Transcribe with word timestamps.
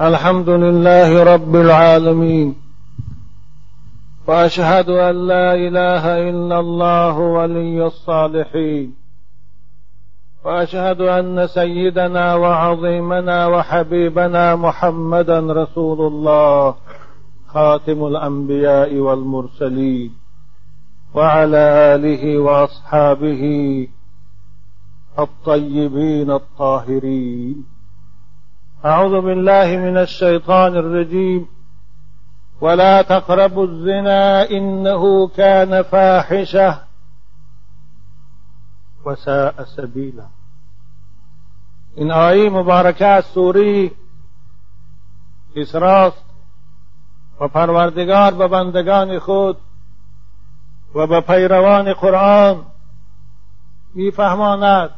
الحمد 0.00 0.48
لله 0.48 1.34
رب 1.34 1.56
العالمين. 1.56 2.54
وأشهد 4.26 4.88
أن 4.88 5.26
لا 5.26 5.54
إله 5.54 6.30
إلا 6.30 6.60
الله 6.60 7.18
ولي 7.18 7.86
الصالحين. 7.86 8.94
وأشهد 10.44 11.00
أن 11.00 11.46
سيدنا 11.46 12.34
وعظيمنا 12.34 13.46
وحبيبنا 13.46 14.56
محمدا 14.56 15.40
رسول 15.40 16.00
الله 16.12 16.74
خاتم 17.48 18.06
الأنبياء 18.06 18.94
والمرسلين 18.94 20.10
وعلى 21.14 21.94
آله 21.94 22.38
وأصحابه 22.38 23.42
الطيبين 25.18 26.30
الطاهرين. 26.30 27.77
أعوذ 28.84 29.20
بالله 29.20 29.76
من 29.76 29.96
الشيطان 29.96 30.76
الرجيم. 30.76 31.48
ولا 32.60 33.02
تقربوا 33.02 33.66
الزنا 33.66 34.50
إنه 34.50 35.28
كان 35.28 35.82
فاحشة. 35.82 36.88
وساء 39.04 39.64
سبیلا 39.64 40.26
این 41.96 42.10
آیه 42.10 42.50
مبارکه 42.50 43.06
از 43.06 43.24
سوری 43.24 43.92
اسراست 45.56 46.24
و 47.40 47.48
خود 49.18 49.56
و 50.94 51.06
به 51.06 51.20
پیروان 51.20 51.92
قرآن 51.92 52.66
میفهماند 53.94 54.90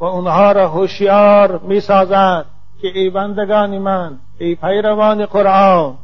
و 0.00 0.04
اونها 0.04 0.52
را 0.52 0.68
هوشیار 0.68 1.58
میسازد 1.58 2.46
که 2.82 2.88
ای 2.98 3.10
بندگان 3.10 3.78
من 3.78 4.18
ای 4.38 4.54
پیروان 4.54 5.26
قرآن 5.26 5.98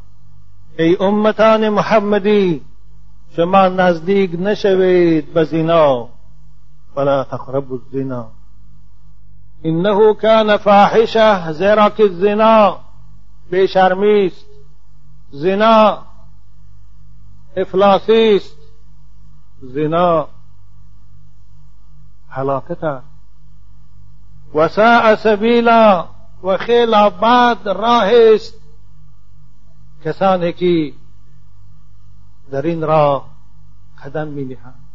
ای 0.78 0.96
امتان 1.00 1.69
محمدی 1.69 2.64
شما 3.36 3.69
نزدیک 3.69 4.30
نشوید 4.39 5.34
به 5.34 5.44
زنا 5.44 6.08
ولا 6.97 7.25
تقربوا 7.25 7.78
الزنا. 7.78 8.30
انه 9.64 10.14
كان 10.14 10.56
فاحشه 10.56 11.52
زیرا 11.52 11.91
که 11.91 12.08
زنا 12.08 12.80
بیشرمی 13.50 14.27
است. 14.27 14.47
زنا. 15.30 15.98
افلاسی 17.56 18.36
است. 18.36 18.56
زنا. 19.62 20.28
هلاکت 22.30 22.84
است. 22.84 23.06
وساء 24.55 25.14
سبیلا. 25.14 26.17
و 26.42 26.56
خیلی 26.56 27.11
بد 27.22 27.69
راه 27.69 28.11
است. 28.34 28.55
کسانی 30.05 30.53
که 30.53 30.92
در 32.50 32.62
این 32.62 32.83
راه 32.83 33.30
قدم 34.05 34.28
می 34.28 34.45
نهند 34.45 34.89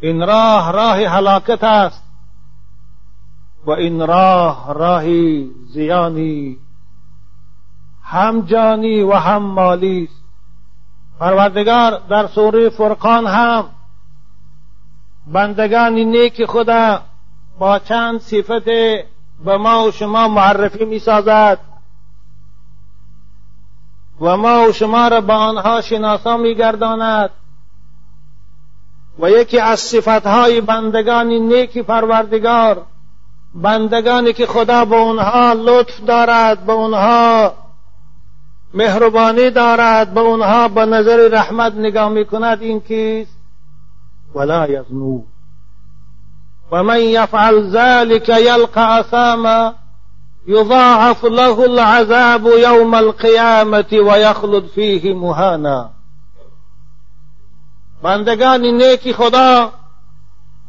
این 0.00 0.26
راه 0.26 0.72
راه 0.72 0.96
هلاکت 0.96 1.64
است 1.64 2.02
و 3.64 3.70
این 3.70 4.06
راه 4.06 4.74
راه 4.74 5.04
زیانی. 5.68 6.58
هم 8.02 8.40
جانی 8.40 9.02
و 9.02 9.12
هم 9.12 9.42
مالی 9.42 10.04
است. 10.04 10.22
پروردگار 11.18 11.98
در 11.98 12.26
سوره 12.26 12.68
فرقان 12.68 13.26
هم 13.26 13.68
بندگان 15.26 15.92
نیک 15.92 16.44
خدا 16.44 17.02
با 17.58 17.78
چند 17.78 18.20
صفت 18.20 18.68
به 19.44 19.56
ما 19.56 19.84
و 19.84 19.90
شما 19.90 20.28
معرفی 20.28 20.84
می 20.84 20.98
سازد 20.98 21.58
و 24.20 24.36
ما 24.36 24.68
و 24.68 24.72
شما 24.72 25.08
را 25.08 25.20
به 25.20 25.32
آنها 25.32 25.80
شناسا 25.80 26.36
می 26.36 26.54
گرداند 26.54 27.30
و 29.18 29.30
یکی 29.30 29.58
از 29.58 29.80
صفتهای 29.80 30.60
بندگان 30.60 31.26
نیک 31.26 31.78
پروردگار 31.78 32.82
بندگانی 33.54 34.32
که 34.32 34.46
خدا 34.46 34.84
به 34.84 34.96
اونها 34.96 35.52
لطف 35.52 36.00
دارد 36.00 36.66
به 36.66 36.72
اونها 36.72 37.54
مهربانی 38.74 39.50
دارد 39.50 40.14
به 40.14 40.20
اونها 40.20 40.68
به 40.68 40.86
نظر 40.86 41.28
رحمت 41.32 41.74
نگاه 41.74 42.08
می‌کند 42.08 42.62
این 42.62 42.80
کیست؟ 42.80 43.36
ولا 44.34 44.68
یزنو 44.68 45.22
و 46.72 46.82
من 46.82 47.00
یفعل 47.00 47.70
ذلك 47.70 48.28
یلقى 48.28 49.00
أثاما 49.00 49.74
یضاعف 50.46 51.24
له 51.24 51.60
العذاب 51.60 52.46
یوم 52.46 52.94
القیامة 52.94 53.92
و 53.92 54.18
یخلد 54.18 54.66
فیه 54.66 55.14
مهانا. 55.14 55.90
بندگان 58.02 58.60
نیکی 58.60 59.12
خدا 59.12 59.72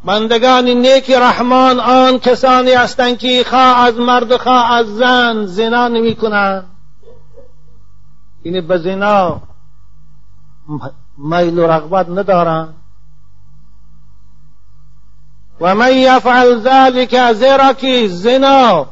بندگان 0.05 0.65
نیک 0.65 1.11
رحمان 1.11 1.79
آن 1.79 2.19
کسانی 2.19 2.71
هستند 2.71 3.17
که 3.17 3.43
خواه 3.49 3.79
از 3.79 3.97
مرد 3.97 4.37
خواه 4.37 4.71
از 4.71 4.95
زن 4.95 5.45
زنا 5.45 5.87
نمی 5.87 6.15
کنند 6.15 6.65
این 8.43 8.67
به 8.67 8.77
زنا 8.77 9.41
میل 11.17 11.59
و 11.59 11.67
رغبت 11.67 12.09
ندارند. 12.09 12.82
و 15.63 15.75
من 15.75 15.91
یفعل 15.91 16.59
ذلك 16.59 17.33
زیرا 17.33 17.73
که 17.73 18.07
زنا 18.07 18.87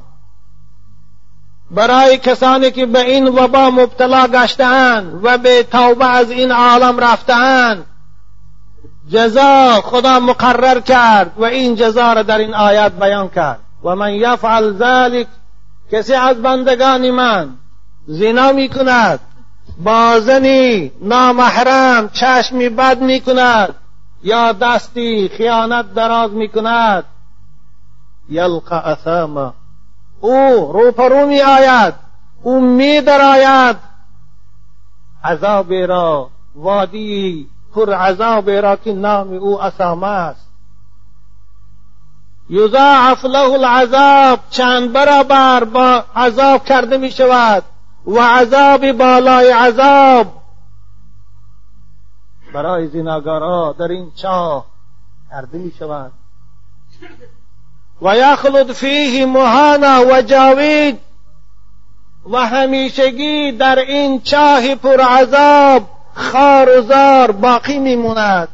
برای 1.72 2.18
کسانی 2.18 2.72
که 2.72 2.86
به 2.86 3.00
این 3.00 3.28
وبا 3.28 3.70
مبتلا 3.70 4.28
گشتهاند 4.28 5.20
و 5.24 5.38
به 5.38 5.64
توبه 5.64 6.06
از 6.06 6.32
این 6.32 6.52
عالم 6.52 7.00
رفتهاند 7.00 7.86
جزا 9.10 9.82
خدا 9.82 10.20
مقرر 10.20 10.80
کرد 10.80 11.32
و 11.38 11.44
این 11.44 11.76
جزا 11.76 12.14
را 12.14 12.24
در 12.24 12.38
این 12.38 12.54
آیات 12.54 12.92
بیان 12.92 13.30
کرد. 13.30 13.60
و 13.84 13.96
من 13.96 14.14
یفعل 14.14 14.74
ذلك 14.74 15.28
کسی 15.92 16.14
از 16.14 16.42
بندگان 16.42 17.12
من 17.12 17.50
زنا 18.08 18.52
می 18.52 18.70
کند 18.70 19.20
با 19.84 20.20
زنی 20.20 20.92
نامحرم 21.02 22.10
چشمی 22.10 22.70
بد 22.70 23.02
می 23.02 23.20
کند 23.20 23.76
یا 24.24 24.52
دستی 24.52 25.30
خیانت 25.30 25.94
دراز 25.94 26.32
می 26.32 26.48
کند 26.48 27.06
یلقى 28.30 28.76
اثاما. 28.76 29.54
او 30.20 30.72
روپرو 30.74 31.26
می 31.26 31.42
آید 31.42 31.94
او 32.44 32.62
می 32.62 33.02
درآید 33.02 33.78
عذاب 35.24 35.74
را 35.74 36.30
وادی 36.56 37.50
پر 37.76 37.94
عذاب 37.94 38.50
را 38.50 38.76
که 38.76 38.94
نام 38.94 39.34
او 39.34 39.62
اسامه 39.62 40.08
است. 40.08 40.48
یضاعف 42.50 43.26
له 43.26 43.52
العذاب. 43.54 44.40
چند 44.50 44.94
برابر 44.94 45.64
با 45.64 46.04
عذاب 46.16 46.66
کرده 46.66 46.98
می 46.98 47.12
شود 47.12 47.64
و 48.08 48.20
عذاب 48.20 48.92
بالای 48.92 49.52
عذاب. 49.52 50.41
برای 52.54 52.88
زناگارا 52.88 53.76
در 53.80 53.88
این 53.88 54.12
چاه 54.16 54.66
کرده 55.30 55.58
می 55.58 55.72
شود. 55.80 56.12
و 58.02 58.16
یخلد 58.18 58.72
فیه 58.72 59.26
مهانا 59.26 60.02
و 60.12 60.22
جاوید 60.22 61.00
و 62.32 62.38
همیشگی 62.38 63.52
در 63.52 63.80
این 63.80 64.22
چاه 64.22 64.76
پر 64.76 65.02
عذاب 65.02 65.90
خار 66.14 66.80
و 66.80 66.82
زار 66.82 67.32
باقی 67.32 67.80
میموند 67.80 68.48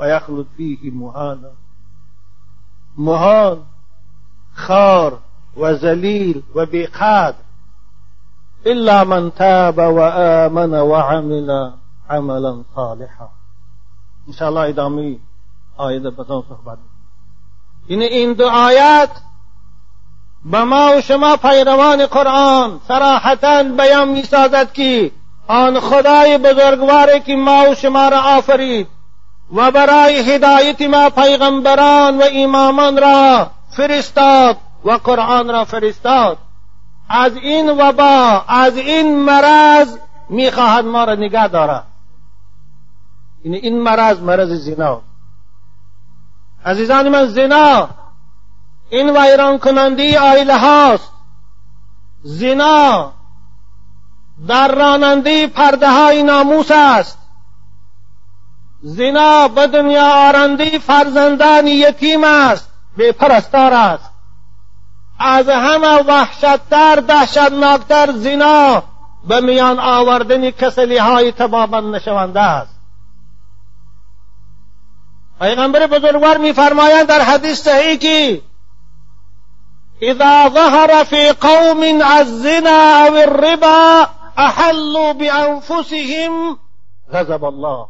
و 0.00 0.08
یخلد 0.08 0.46
فیه 0.56 0.78
مهانا 0.94 1.50
مهان 2.98 3.62
خار 4.54 5.18
و 5.56 5.74
زلیل 5.74 6.42
و 6.54 6.66
بیقدر 6.66 7.36
الا 8.64 9.04
من 9.04 9.30
تاب 9.30 9.78
و 9.78 10.00
آمن 10.00 10.72
و 10.74 10.94
عمل. 10.94 11.70
عملا 12.10 12.64
صالحا. 12.74 13.28
انشاءالله 14.26 14.60
ادامه 14.60 15.16
آیه 15.76 16.00
بزن 16.00 16.42
صحبت 16.48 16.78
این 17.86 18.02
این 18.02 18.32
دو 18.32 18.48
آیات 18.48 19.10
به 20.44 20.64
ما 20.64 20.96
و 20.96 21.00
شما 21.00 21.36
پیروان 21.36 22.06
قرآن 22.06 22.80
صراحتا 22.88 23.62
بیان 23.62 24.08
می 24.08 24.22
سازد 24.22 24.72
که 24.72 25.12
آن 25.48 25.80
خدای 25.80 26.38
بزرگواری 26.38 27.20
که 27.20 27.36
ما 27.36 27.70
و 27.70 27.74
شما 27.74 28.08
را 28.08 28.20
آفرید 28.20 28.88
و 29.54 29.70
برای 29.70 30.34
هدایت 30.34 30.82
ما 30.82 31.10
پیغمبران 31.10 32.18
و 32.18 32.22
امامان 32.32 32.96
را 32.96 33.50
فرستاد 33.70 34.56
و 34.84 34.90
قرآن 34.92 35.48
را 35.48 35.64
فرستاد. 35.64 36.38
از 37.08 37.36
این 37.36 37.70
وبا 37.70 38.44
از 38.48 38.76
این 38.76 39.18
مرض 39.18 39.98
می‌خواهد 40.28 40.84
ما 40.84 41.04
را 41.04 41.14
نگه 41.14 41.48
دارد. 41.48 41.89
این 43.42 43.54
این 43.54 43.82
مرض 43.82 44.20
مرض 44.20 44.52
زنا. 44.52 45.02
عزیزان 46.64 47.08
من 47.08 47.26
زنا 47.26 47.88
این 48.90 49.16
ویران 49.16 49.58
کننده 49.58 50.20
آیله 50.20 50.58
هاست. 50.58 51.12
زنا 52.22 53.12
در 54.48 54.74
راننده 54.74 55.46
پرده 55.46 55.90
های 55.90 56.22
ناموس 56.22 56.70
است. 56.70 57.18
زنا 58.82 59.48
به 59.48 59.66
دنیا 59.66 60.28
آرنده 60.28 60.78
فرزندان 60.78 61.66
یتیم 61.66 62.24
است. 62.24 62.68
پرستار 63.18 63.72
است. 63.72 64.10
از 65.18 65.48
همه 65.48 66.02
وحشتتر 66.02 66.96
دهشتناکتر 66.96 68.12
زنا 68.12 68.82
به 69.28 69.40
میان 69.40 69.78
آوردن 69.78 70.50
کسلی 70.50 70.96
های 70.98 71.32
تبابند 71.32 71.94
نشونده 71.94 72.40
است. 72.40 72.79
پیغمبر 75.40 75.86
بزرگوار 75.86 76.38
میفرمایند 76.38 77.06
در 77.06 77.20
حدیث 77.20 77.62
صحیح 77.62 77.96
که 77.96 78.42
اذا 80.02 80.48
ظهر 80.48 81.04
في 81.04 81.32
قوم 81.32 82.02
الزنا 82.04 83.06
او 83.06 83.16
الربا 83.16 84.06
احلوا 84.36 85.12
بانفسهم 85.12 86.58
غضب 87.12 87.44
الله. 87.44 87.86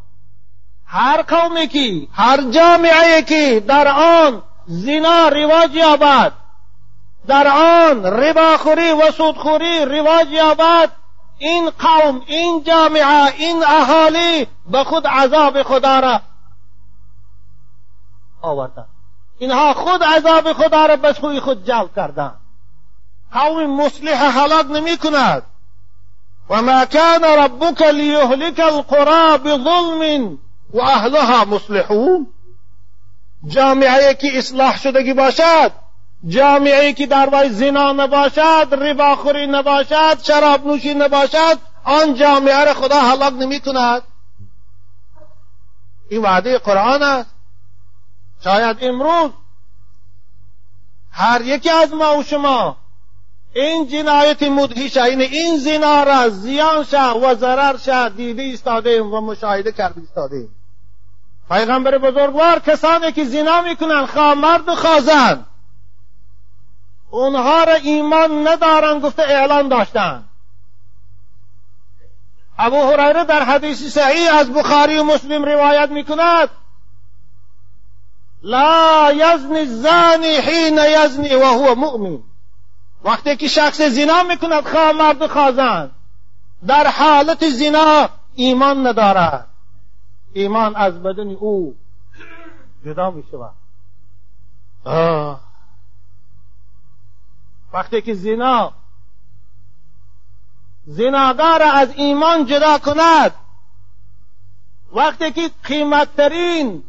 هر 0.86 1.22
قومی 1.22 1.68
که 1.68 2.08
هر 2.14 2.42
جامعه 2.50 3.22
که 3.22 3.60
در 3.60 3.88
آن 3.88 4.42
زنا 4.66 5.28
رواج 5.28 5.74
یابد 5.74 6.32
در 7.26 7.48
آن 7.48 8.04
رباخوری 8.04 8.90
و 8.90 9.10
سودخوری 9.10 9.84
رواج 9.84 10.30
یابد 10.30 10.90
این 11.38 11.70
قوم 11.70 12.22
این 12.26 12.64
جامعه 12.64 13.34
این 13.38 13.64
اهالی 13.64 14.46
به 14.70 14.84
خود 14.84 15.06
عذاب 15.06 15.62
خدا 15.62 16.00
را 16.00 16.20
آوردن. 18.42 18.86
اینها 19.38 19.74
خود 19.74 20.02
عذاب 20.02 20.52
خدا 20.52 20.86
را 20.86 20.96
به 20.96 21.12
سوی 21.12 21.40
خود 21.40 21.64
جلب 21.64 21.94
کردن 21.96 22.34
قوم 23.32 23.84
مصلح 23.84 24.38
هلاک 24.38 24.66
نمی 24.66 24.96
کند 24.96 25.42
و 26.50 26.62
ما 26.62 26.84
کان 26.84 27.24
ربک 27.24 27.82
لیهلک 27.82 28.60
القرى 28.60 29.38
بظلم 29.38 30.38
و 30.74 30.80
اهلها 30.80 31.44
مصلحون. 31.44 32.26
جامعه 33.46 34.14
که 34.14 34.38
اصلاح 34.38 34.78
شدگی 34.78 35.14
باشد 35.14 35.72
جامعه 36.28 36.92
که 36.92 37.06
در 37.06 37.28
وی 37.32 37.48
زنا 37.48 37.92
نباشد 37.92 38.68
رباخوری 38.72 39.46
نباشد 39.46 40.22
شراب 40.22 40.66
نوشی 40.66 40.94
نباشد 40.94 41.58
آن 41.84 42.14
جامعه 42.14 42.64
را 42.64 42.74
خدا 42.74 43.00
هلاک 43.00 43.32
نمی 43.32 43.60
کند 43.60 44.02
این 46.10 46.22
وعده 46.22 46.58
قرآن 46.58 47.02
است. 47.02 47.39
شاید 48.44 48.76
امروز 48.80 49.30
هر 51.12 51.40
یکی 51.40 51.70
از 51.70 51.94
ما 51.94 52.18
و 52.18 52.22
شما 52.22 52.76
این 53.54 53.88
جنایت 53.88 54.42
مدهیش 54.42 54.96
این 54.96 55.20
این 55.20 55.58
زنا 55.58 56.02
را 56.02 56.28
زیان 56.28 56.84
شه 56.84 57.10
و 57.10 57.34
ضرر 57.34 57.76
شه 57.76 58.08
دیده 58.08 58.42
ایستاده 58.42 59.02
و 59.02 59.20
مشاهده 59.20 59.72
کرده 59.72 60.00
ایستاده 60.00 60.48
پیغمبر 61.48 61.98
بزرگوار 61.98 62.58
کسانی 62.58 63.12
که 63.12 63.24
زنا 63.24 63.62
می‌کنن 63.62 64.06
خواه 64.06 64.34
مرد 64.34 64.68
و 64.68 64.74
خواه 64.74 65.00
زن 65.00 65.46
اونها 67.10 67.64
را 67.64 67.74
ایمان 67.74 68.48
ندارن 68.48 69.00
گفته 69.00 69.22
اعلان 69.22 69.68
داشتن. 69.68 70.24
ابو 72.58 72.76
هریره 72.76 73.24
در 73.24 73.42
حدیث 73.42 73.82
صحیح 73.82 74.34
از 74.34 74.52
بخاری 74.52 74.98
و 74.98 75.04
مسلم 75.04 75.44
روایت 75.44 75.90
می‌کند. 75.90 76.48
لا 78.42 79.12
یزنی 79.12 79.58
الزانی 79.58 80.36
حین 80.36 80.78
یزنی 80.78 81.34
و 81.34 81.44
هو 81.44 81.74
مؤمن. 81.74 82.18
وقتی 83.04 83.36
که 83.36 83.48
شخص 83.48 83.80
زنا 83.80 84.22
می‌کند 84.22 84.68
خواه 84.68 84.92
مرد 84.92 85.26
خواه 85.26 85.90
در 86.66 86.86
حالت 86.86 87.48
زنا 87.48 88.08
ایمان 88.34 88.86
ندارد. 88.86 89.46
ایمان 90.32 90.76
از 90.76 91.02
بدن 91.02 91.30
او 91.30 91.76
جدا 92.84 93.10
می 93.10 93.24
شود 93.30 93.52
وقتی 97.72 98.02
که 98.02 98.14
زنا 98.14 98.72
زناگار 100.86 101.62
از 101.62 101.92
ایمان 101.96 102.46
جدا 102.46 102.78
کند 102.78 103.34
وقتی 104.92 105.32
که 105.32 105.50
قیمتترین 105.64 106.82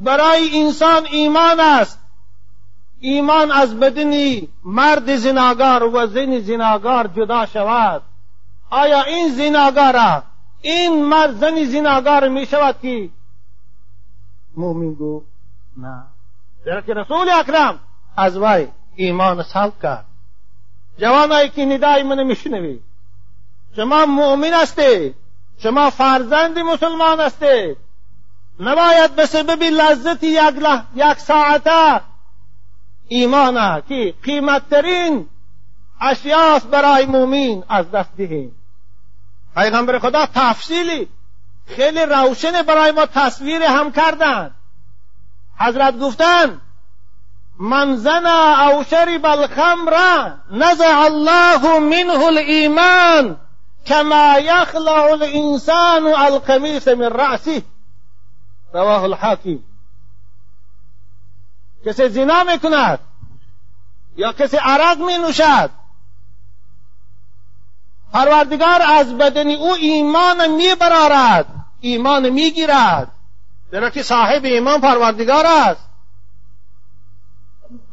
برای 0.00 0.60
انسان 0.60 1.06
ایمان 1.06 1.60
است. 1.60 2.00
ایمان 3.00 3.50
از 3.50 3.80
بدنی 3.80 4.48
مرد 4.64 5.16
زناگار 5.16 5.84
و 5.84 6.06
زن 6.06 6.38
زناگار 6.38 7.06
جدا 7.06 7.46
شود. 7.46 8.02
آیا 8.70 9.02
این 9.02 9.28
زناگار 9.28 10.22
این 10.62 11.04
مرد 11.04 11.36
زن 11.36 11.64
زناگار 11.64 12.28
می 12.28 12.46
شود 12.46 12.76
که 12.82 13.10
مومن 14.56 14.94
گو؟ 14.94 15.22
نه. 15.76 16.02
در 16.66 16.80
که 16.80 16.94
رسول 16.94 17.28
اکرم 17.28 17.78
از 18.16 18.36
وی 18.36 18.68
ایمان 18.96 19.42
سلب 19.42 19.72
کرد. 19.82 20.04
جوانایی 20.98 21.48
که 21.48 21.64
ندای 21.64 22.02
من 22.02 22.22
میشنوی 22.22 22.80
شما 23.76 24.06
مؤمن 24.06 24.54
هستی. 24.54 25.14
شما 25.58 25.90
فرزند 25.90 26.58
مسلمان 26.58 27.20
هستی. 27.20 27.76
نباید 28.60 29.16
به 29.16 29.26
سبب 29.26 29.62
لذت 29.62 30.24
یک, 30.24 30.54
یک 30.94 31.18
ساعته 31.18 32.00
ایمان 33.08 33.82
که 33.88 34.14
قیمتترین 34.22 35.28
اشیاست 36.00 36.66
برای 36.66 37.06
مومین 37.06 37.64
از 37.68 37.90
دست 37.90 38.10
دهیم. 38.16 38.56
پیغمبر 39.56 39.98
خدا 39.98 40.26
تفصیلی 40.34 41.08
خیلی 41.66 42.00
روشن 42.00 42.62
برای 42.62 42.90
ما 42.90 43.06
تصویر 43.06 43.62
هم 43.62 43.92
کردن. 43.92 44.50
حضرت 45.58 45.98
گفتن 45.98 46.60
من 47.60 47.96
زنا 47.96 48.70
او 48.70 48.84
شرب 48.84 49.26
الخمر 49.26 49.94
نزع 50.50 50.98
الله 51.06 51.78
منه 51.78 52.24
الايمان 52.26 53.36
كما 53.86 54.38
يخلع 54.38 55.12
الانسان 55.12 56.06
القميص 56.06 56.88
من 56.88 57.08
رأسه. 57.08 57.62
رواه 58.72 59.02
الحاکم. 59.02 59.58
کسی 61.86 62.08
زنا 62.08 62.44
می‌کند 62.44 62.98
یا 64.16 64.32
کسی 64.32 64.56
عرق 64.56 64.98
می 64.98 65.18
نوشد 65.18 65.70
پروردگار 68.12 68.82
از 68.82 69.18
بدن 69.18 69.48
او 69.48 69.72
ایمان 69.72 70.50
می 70.50 70.74
برارد 70.74 71.46
ایمان 71.80 72.28
می 72.28 72.50
گیرد 72.50 73.12
زیرا 73.70 73.90
که 73.90 74.02
صاحب 74.02 74.44
ایمان 74.44 74.80
پروردگار 74.80 75.46
است. 75.46 75.86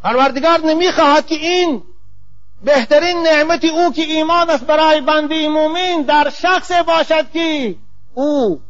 پروردگار 0.04 0.60
نمی‌خواهد 0.60 1.28
که 1.28 1.36
این 1.36 1.84
بهترین 2.64 3.24
نعمت 3.24 3.66
او 3.66 3.94
که 3.94 4.02
ایمان 4.02 4.50
است 4.50 4.64
برای 4.64 5.02
بنده 5.02 5.50
مومن 5.50 6.02
در 6.02 6.30
شخص 6.30 6.72
باشد 6.72 7.32
که 7.32 7.76
او 8.14 8.62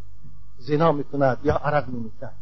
زنا 0.67 0.91
می‌کند 0.91 1.37
یا 1.43 1.55
عرق 1.55 1.87
می‌کند 1.87 2.33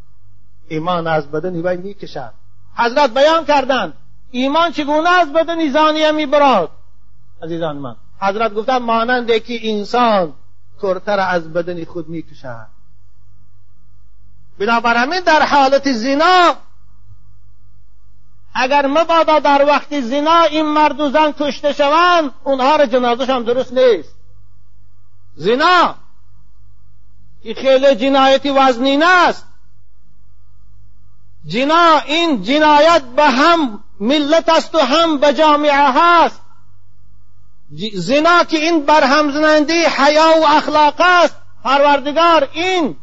ایمان 0.68 1.08
از 1.08 1.32
بدن 1.32 1.56
وی 1.56 1.78
می‌کشد. 1.78 2.34
حضرت 2.76 3.14
بیان 3.14 3.46
کردند. 3.46 3.94
ایمان 4.32 4.72
چگونه 4.72 5.10
از 5.10 5.34
بدن 5.34 5.70
زانیه 5.70 6.12
میبراد 6.12 6.72
عزیزان 7.44 7.78
من 7.78 7.96
حضرت 8.20 8.54
گفتن 8.54 8.78
مانند 8.78 9.32
که 9.44 9.60
انسان 9.62 10.34
کرتر 10.82 11.20
از 11.20 11.54
بدن 11.54 11.86
خود 11.86 12.10
می‌کشد. 12.10 12.68
بنابر 14.60 14.96
همین 14.96 15.20
در 15.20 15.46
حالت 15.46 15.92
زنا 15.92 16.56
اگر 18.54 18.86
مبادا 18.86 19.40
در 19.40 19.66
وقت 19.66 20.02
زنا 20.02 20.42
این 20.42 20.66
مرد 20.66 21.00
و 21.00 21.10
زن 21.10 21.32
کشته 21.32 21.74
شوند 21.74 22.32
اونها 22.44 22.76
را 22.76 22.86
جنازش 22.86 23.30
هم 23.30 23.44
درست 23.44 23.74
نیست. 23.74 24.16
زنا 25.36 25.96
این 27.46 27.56
خیلی 27.56 27.96
جنایتی 27.96 28.50
وزنین 28.50 29.04
است 29.04 29.48
جنا 31.48 32.00
این 32.06 32.44
جنایت 32.44 33.02
به 33.16 33.24
هم 33.24 33.84
ملت 34.00 34.50
است 34.50 34.76
و 34.76 34.80
هم 34.80 35.18
به 35.18 35.34
جامعه 35.34 35.92
هست. 35.94 36.42
زنا 37.94 38.44
که 38.44 38.58
این 38.58 38.86
برهم 38.86 39.32
زننده 39.32 39.90
حیا 39.90 40.42
و 40.42 40.48
اخلاق 40.48 40.94
است. 41.00 41.36
پروردگار 41.64 42.50
این 42.54 42.96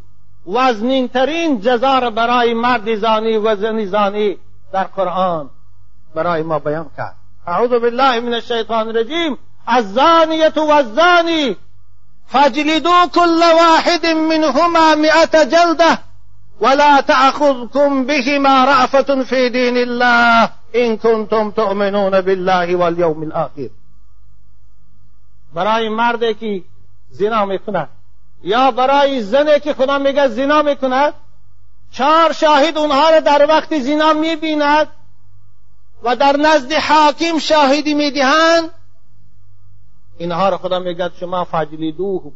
وزنین 0.47 1.09
ترین 1.09 1.61
جزا 1.61 1.99
را 1.99 2.11
برای 2.11 2.55
مرد 2.55 2.95
زانی 2.95 3.37
و 3.37 3.57
زن 3.57 3.87
زانی 3.87 4.37
در 4.73 4.85
قرآن 4.85 5.51
برای 6.15 6.43
ما 6.43 6.59
بیان 6.59 6.91
کرد. 6.97 7.17
اعوذ 7.47 7.71
بالله 7.71 8.21
من 8.21 8.35
الشیطان 8.35 8.89
الرجیم. 8.89 9.39
الزانیة 9.67 10.53
والزانی. 10.57 11.57
فاجلدوا 12.33 13.07
كل 13.07 13.43
واحد 13.61 14.07
منهما 14.07 14.95
مئة 14.95 15.45
جلدة 15.45 15.99
ولا 16.61 17.01
تأخذكم 17.01 18.07
بهما 18.07 18.65
رأفة 18.65 19.23
في 19.25 19.49
دين 19.49 19.77
الله 19.77 20.51
این 20.75 20.97
کنتم 20.97 21.51
تؤمنون 21.51 22.21
بالله 22.21 22.77
والیوم 22.77 23.23
الآخر. 23.23 23.71
برای 25.55 25.89
مردی 25.89 26.35
که 26.35 26.63
زنا 27.11 27.45
میکند 27.45 27.89
یا 28.43 28.71
برای 28.71 29.23
زنی 29.23 29.61
که 29.61 29.75
خدا 29.75 29.99
میگه 29.99 30.29
زنا 30.29 30.63
میکند 30.63 31.15
چهار 31.93 32.33
شاهد 32.33 32.79
اونها 32.79 33.11
را 33.11 33.21
در 33.21 33.47
وقت 33.49 33.79
زنا 33.79 34.13
میبیند 34.13 34.89
و 36.03 36.17
در 36.17 36.37
نزد 36.37 36.73
حاکم 36.73 37.39
شاهدی 37.39 37.95
میدهند. 37.95 38.71
اینها 40.19 40.49
را 40.49 40.59
خدا 40.59 40.79
میگه 40.79 41.11
شما 41.21 41.45
فجلیدوه 41.45 42.33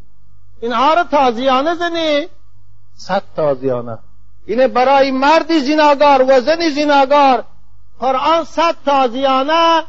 اینها 0.61 0.95
را 0.95 1.05
تازیانه 1.05 1.75
زنی. 1.75 2.27
صد 2.95 3.23
تازیانه. 3.37 3.99
اینه 4.47 4.69
برای 4.69 5.11
مرد 5.11 5.59
زناگار 5.59 6.23
و 6.23 6.41
زن 6.41 6.69
زناگار 6.69 7.45
قرآن 8.01 8.45
صد 8.45 8.77
تازیانه 8.85 9.83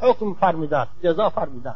حکم 0.00 0.34
فرمیده 0.34 0.86
جزا 1.04 1.30
فرمیده 1.30 1.74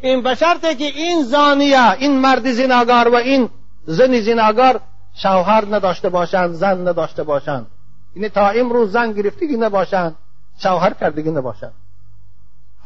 این 0.00 0.22
به 0.22 0.36
که 0.60 0.84
این 0.84 1.22
زانیه 1.22 1.92
این 1.92 2.18
مرد 2.20 2.52
زناگار 2.52 3.08
و 3.08 3.14
این 3.14 3.48
زن 3.86 4.20
زناگار 4.20 4.80
شوهر 5.14 5.64
نداشته 5.70 6.08
باشند 6.08 6.52
زن 6.52 6.88
نداشته 6.88 7.22
باشند. 7.22 7.66
این 8.14 8.28
تا 8.28 8.48
امروز 8.48 8.92
زن 8.92 9.12
گرفتگی 9.12 9.56
نباشند 9.56 10.14
شوهر 10.58 10.94
کردگی 10.94 11.30
نباشند. 11.30 11.72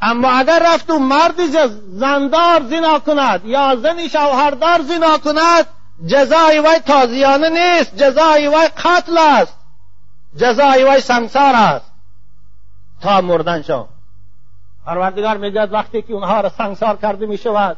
اما 0.02 0.30
اگر 0.30 0.62
رفت 0.75 0.90
و 0.90 0.99
مرد 0.99 1.40
زندار 1.92 2.62
زنا 2.71 2.99
کند 2.99 3.45
یا 3.45 3.76
زنی 3.76 4.09
شوهردار 4.09 4.83
زنا 4.83 5.19
کند 5.19 5.66
جزای 6.07 6.59
وی 6.59 6.78
تازیانه 6.87 7.49
نیست 7.50 7.97
جزای 7.97 8.49
وی 8.49 8.69
قتل 8.85 9.19
است 9.19 9.57
جزای 10.37 10.85
وی 10.85 11.00
سنگسار 11.00 11.54
است. 11.54 11.92
تا 13.00 13.21
مردن 13.21 13.62
شو. 13.62 13.87
پروردگار 14.87 15.37
میگد 15.37 15.69
وقتی 15.73 16.02
که 16.02 16.12
اونها 16.12 16.40
را 16.40 16.49
سنگسار 16.49 16.97
کرده 16.97 17.26
می 17.26 17.38
شود 17.38 17.76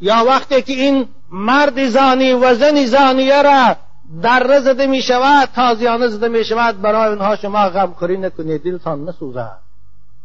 یا 0.00 0.24
وقتی 0.26 0.62
که 0.62 0.72
این 0.72 1.08
مرد 1.30 1.88
زانی 1.88 2.32
و 2.32 2.54
زن 2.54 2.86
زانیه 2.86 3.42
را 3.42 3.76
در 4.22 4.60
زده 4.60 4.86
می 4.86 5.02
شود 5.02 5.48
تازیانه 5.54 6.08
زده 6.08 6.28
می 6.28 6.44
شود 6.44 6.82
برای 6.82 7.08
اونها 7.08 7.36
شما 7.36 7.68
غمخوری 7.68 8.16
نکنید 8.16 8.64
دلتان 8.64 9.04
نسوزد. 9.04 9.63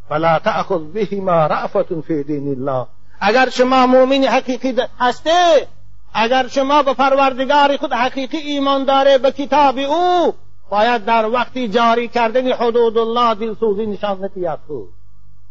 فلا 0.10 0.40
تأخذ 0.40 0.80
بهما 0.80 1.48
رأفت 1.48 1.94
فی 2.02 2.24
دین 2.24 2.48
الله. 2.48 2.88
اگر 3.22 3.50
شما 3.50 3.86
مؤمن 3.86 4.24
حقیقی 4.24 4.76
هسته 5.00 5.68
اگر 6.14 6.48
شما 6.48 6.84
به 6.84 6.94
پروردگار 6.94 7.78
خود 7.78 7.94
حقیقی 7.94 8.38
ایمان 8.38 8.84
داره 8.84 9.18
به 9.18 9.32
کتاب 9.32 9.78
أو 9.78 10.32
باید 10.70 11.06
در 11.06 11.26
وقتی 11.26 11.68
جاری 11.68 12.08
کردن 12.08 12.52
حدود 12.54 12.98
الله 12.98 13.34
دلسوزی 13.34 13.86
نشان 13.86 14.24
نتیت 14.24 14.60
خود 14.68 14.90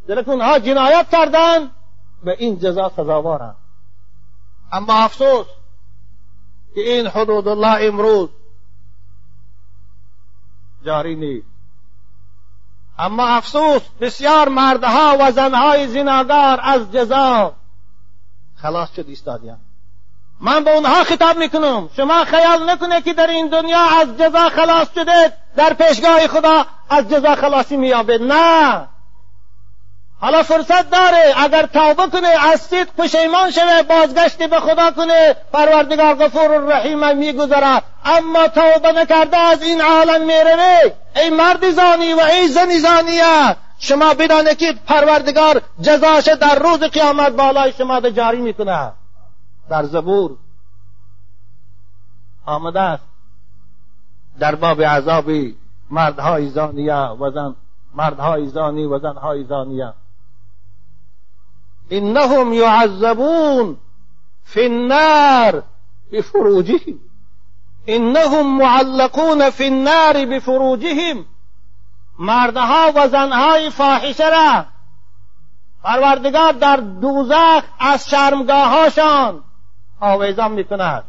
درک 0.08 0.28
اونها 0.28 0.58
جنایت 0.58 1.06
کردن 1.12 1.70
به 2.24 2.36
این 2.38 2.58
جزا 2.58 2.92
سزاوارند 2.96 3.56
اما 4.72 4.92
افسوس 4.92 5.46
که 6.74 6.80
این 6.80 7.06
حدود 7.06 7.48
الله 7.48 7.86
امروز 7.86 8.28
جاری 10.84 11.14
نیست. 11.14 11.47
اما 12.98 13.26
افسوس 13.26 13.82
بسیار 14.00 14.48
مردها 14.48 15.16
و 15.20 15.32
زنهای 15.32 15.88
زناگار 15.88 16.60
از 16.62 16.92
جزا. 16.92 17.52
خلاص 18.62 18.88
شد 18.96 19.04
ایستادیان 19.08 19.58
من 20.40 20.64
به 20.64 20.70
اونها 20.70 21.04
خطاب 21.04 21.36
می‌کنم. 21.38 21.90
شما 21.96 22.24
خیال 22.24 22.70
نکنه 22.70 23.00
که 23.00 23.14
در 23.14 23.26
این 23.26 23.48
دنیا 23.48 23.80
از 24.00 24.18
جزا 24.18 24.48
خلاص 24.48 24.88
شده 24.94 25.32
در 25.56 25.72
پیشگاه 25.72 26.26
خدا 26.26 26.66
از 26.90 27.08
جزا 27.08 27.34
خلاصی 27.34 27.76
میابه 27.76 28.18
نه! 28.18 28.88
حالا 30.20 30.42
فرصت 30.42 30.90
داره. 30.90 31.32
اگر 31.36 31.66
توبه 31.66 32.10
کنه 32.12 32.28
از 32.52 32.60
صدق 32.60 32.88
پشیمان 32.98 33.50
شوه 33.50 33.82
بازگشتی 33.82 34.46
به 34.46 34.60
خدا 34.60 34.90
کنه. 34.90 35.36
پروردگار 35.52 36.14
غفور 36.14 36.54
الرحیم 36.54 37.16
میگذره 37.16 37.82
اما 38.04 38.48
توبه 38.48 38.92
نکرده 38.92 39.36
از 39.36 39.62
این 39.62 39.80
عالم 39.82 40.26
می‌روه. 40.26 40.92
ای 41.16 41.30
مرد 41.30 41.70
زانی 41.70 42.12
و 42.12 42.20
ای 42.20 42.48
زنی 42.48 42.78
زانیه 42.78 43.56
شما 43.78 44.14
بدانه 44.14 44.54
که 44.54 44.74
پروردگار 44.86 45.62
جزاش 45.80 46.24
در 46.28 46.58
روز 46.58 46.80
قیامت 46.80 47.32
بالای 47.32 47.72
شما 47.72 48.00
ده 48.00 48.12
جاری 48.12 48.40
می‌کنه. 48.40 48.92
در 49.70 49.84
زبور 49.84 50.36
آمده 52.46 52.80
است. 52.80 53.04
در 54.38 54.54
باب 54.54 54.82
عذابی 54.82 55.56
مردهای 55.90 56.48
زانیه 56.48 56.94
و 56.94 57.30
زن 57.30 57.54
مردهای 57.94 58.46
زانی 58.46 58.84
و 58.84 58.98
زنهای 58.98 59.44
زانیه. 59.44 59.92
إنهم 61.92 62.52
يعذبون 62.52 63.76
في 64.44 64.66
النار 64.66 65.62
بفروجهم. 66.12 66.98
إنهم 67.88 68.58
معلقون 68.58 69.50
في 69.50 69.66
النار 69.66 70.24
بفروجهم. 70.24 71.26
مردها 72.18 72.92
و 72.94 73.70
فاحشه 73.70 74.28
را. 74.28 74.66
پروردگار 75.84 76.52
در 76.52 76.76
دوزخ 76.76 77.64
از 77.78 78.08
شرمگاهاشان 78.10 79.44
آویزان 80.00 80.52
میکند. 80.52 81.04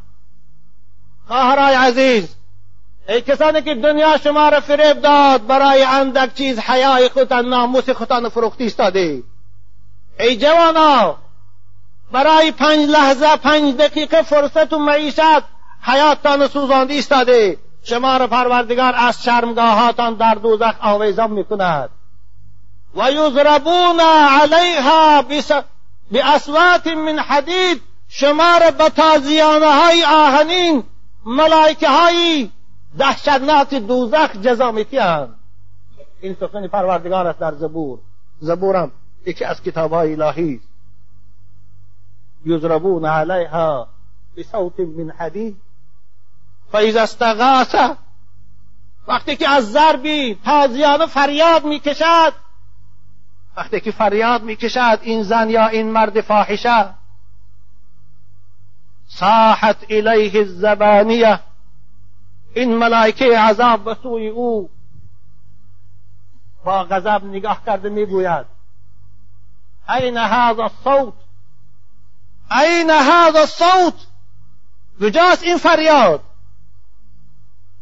خواهرای 1.28 1.76
عزیز 1.76 2.36
ای 3.10 3.22
کسانی 3.22 3.62
که 3.62 3.76
دنیا 3.76 4.18
شما 4.18 4.50
را 4.50 4.60
فریب 4.60 5.02
داد 5.02 5.48
برای 5.48 5.84
اندک 5.84 6.34
چیز 6.34 6.60
حیای 6.60 7.10
خودتان 7.10 7.46
ناموس 7.46 7.90
خودتان 7.90 8.30
فروختی 8.30 8.66
استاده 8.66 9.24
ای 10.20 10.38
جوانا 10.38 11.18
برای 12.12 12.52
پنج 12.52 12.90
لحظه 12.90 13.36
پنج 13.36 13.76
دقیقه 13.76 14.22
فرصت 14.22 14.74
و 14.74 14.80
معیشت 14.80 15.44
حیاتتان 15.82 16.48
سوزانده 16.48 16.94
ایستاده. 16.94 17.58
شما 17.84 18.18
را 18.18 18.28
پروردگار 18.28 18.94
از 18.98 19.24
شرمگاهاتان 19.24 20.14
در 20.14 20.36
دوزخ 20.36 20.76
آویزان 20.82 21.32
می‌کند. 21.32 21.90
و 22.96 23.12
یضربون 23.12 24.00
علیها 24.42 25.26
باسوات 26.12 26.88
من 26.88 27.20
حدید. 27.20 27.82
شما 28.08 28.58
را 28.58 28.72
به 28.72 28.90
تازیانه 28.90 29.66
های 29.66 30.04
آهنین 30.04 30.84
ملائکه 31.26 31.90
های 31.90 32.50
دهشتناک 32.98 33.74
دوزخ 33.74 34.32
جزا 34.42 34.72
میتیند 34.72 35.36
این 36.22 36.38
سخن 36.40 36.68
پروردگار 36.68 37.28
است 37.28 37.40
در 37.40 37.54
زبور. 37.54 38.00
زبورم. 38.40 38.92
یکی 39.26 39.46
از 39.46 39.62
کتاب 39.62 39.94
های 39.94 40.22
الهی. 40.22 40.62
یضربون 42.46 43.06
علیها 43.06 43.88
بصوت 44.38 44.80
من 44.80 45.12
حدید. 45.12 45.62
فاذا 46.72 47.02
استغاث 47.02 47.76
وقتی 49.08 49.36
که 49.36 49.50
از 49.50 49.72
ضربی 49.72 50.36
تازیانه 50.46 51.06
فریاد 51.06 51.66
می‌کشد 51.66 52.34
وقتی 53.58 53.80
که 53.80 53.92
فریاد 53.92 54.44
می‌کشد 54.44 55.00
این 55.02 55.24
زن 55.24 55.50
یا 55.50 55.68
این 55.68 55.92
مرد 55.92 56.22
فاحشه 56.22 56.94
صاحت 59.08 59.86
الیه 59.90 60.40
الزبانیه. 60.40 61.40
این 62.54 62.78
ملائکه 62.78 63.40
عذاب 63.40 63.84
به 63.84 63.98
سوی 64.04 64.28
او 64.28 64.70
با 66.66 66.84
غضب 66.84 67.26
نگاه 67.26 67.66
کرده 67.66 67.90
می‌گوید. 67.90 68.59
این 69.98 70.18
هذا 70.18 70.64
الصوت؟ 70.64 71.14
این 72.52 72.90
هذا 72.90 73.40
الصوت؟ 73.40 73.94
کجاست 75.02 75.44
این 75.44 75.58
فریاد 75.58 76.22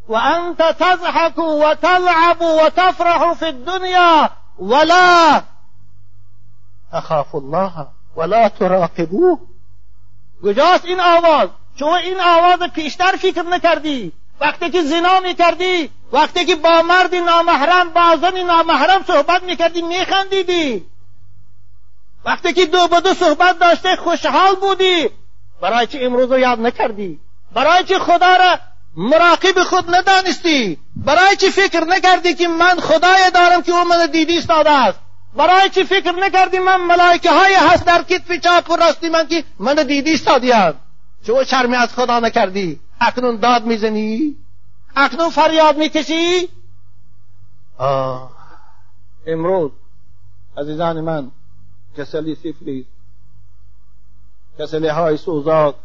و 0.07 0.13
انت 0.13 0.57
تضحك 0.57 1.37
و 1.37 1.73
تلعب 1.81 2.41
و 2.41 2.69
تفرح 2.75 3.33
في 3.33 3.45
الدنيا 3.45 4.29
ولا 4.59 5.41
تخاف 6.93 7.35
الله 7.35 7.87
ولا 8.15 8.49
تراقبوه. 8.49 9.39
کجاست 10.43 10.85
این 10.85 10.99
آواز. 10.99 11.49
شما 11.79 11.95
این 11.97 12.19
آواز 12.19 12.59
پیشتر 12.59 13.11
فکر 13.11 13.41
نکردی. 13.41 14.13
وقتی 14.41 14.69
که 14.69 14.83
زنا 14.83 15.19
میکردی 15.19 15.89
وقتی 16.11 16.45
که 16.45 16.55
با 16.55 16.81
مرد 16.81 17.15
نامحرم 17.15 17.89
با 17.89 18.15
زن 18.21 18.37
نامحرم 18.37 19.03
صحبت 19.03 19.43
میکردی 19.43 19.81
میخندیدی. 19.81 20.85
وقتی 22.25 22.53
که 22.53 22.65
دو 22.65 22.87
به 22.87 23.01
دو 23.01 23.13
صحبت 23.13 23.59
داشته 23.59 23.95
خوشحال 23.95 24.55
بودی. 24.55 25.09
برای 25.61 25.87
چه 25.87 25.99
امروز 26.01 26.31
رو 26.31 26.39
یاد 26.39 26.59
نکردی؟ 26.59 27.19
برای 27.53 27.83
چه 27.83 27.99
خدا 27.99 28.35
را 28.35 28.59
مراقب 28.97 29.63
خود 29.63 29.95
ندانستی؟ 29.95 30.79
برای 30.95 31.35
چه 31.35 31.49
فکر 31.49 31.83
نکردی 31.83 32.33
که 32.33 32.47
من 32.47 32.79
خدای 32.79 33.31
دارم 33.33 33.61
که 33.61 33.71
او 33.71 33.83
من 33.83 34.05
دیدی 34.05 34.37
استاده 34.37 34.71
است؟ 34.71 34.99
برای 35.37 35.69
چه 35.69 35.83
فکر 35.83 36.11
نکردی 36.11 36.59
من 36.59 36.81
ملائکه 36.81 37.31
های 37.31 37.53
هست 37.53 37.85
در 37.85 38.03
کتف 38.03 38.31
چاپ 38.31 38.71
و 38.71 38.75
راستی 38.75 39.09
من 39.09 39.27
که 39.27 39.43
من 39.59 39.75
دیدی 39.75 40.13
استادیان 40.13 40.73
چه 41.23 41.43
شرمی 41.43 41.75
از 41.75 41.93
خدا 41.93 42.19
نکردی؟ 42.19 42.79
اکنون 43.01 43.35
داد 43.35 43.65
می‌زنی؟ 43.65 44.35
اکنون 44.95 45.29
فریاد 45.29 45.77
می‌کشی؟ 45.77 46.49
آه. 47.77 48.31
امروز 49.27 49.71
عزیزان 50.57 51.01
من 51.01 51.31
کسلی 51.97 52.35
سیفلیس 52.35 52.85
کسلی 54.59 54.87
های 54.87 55.17
سوزاک 55.17 55.75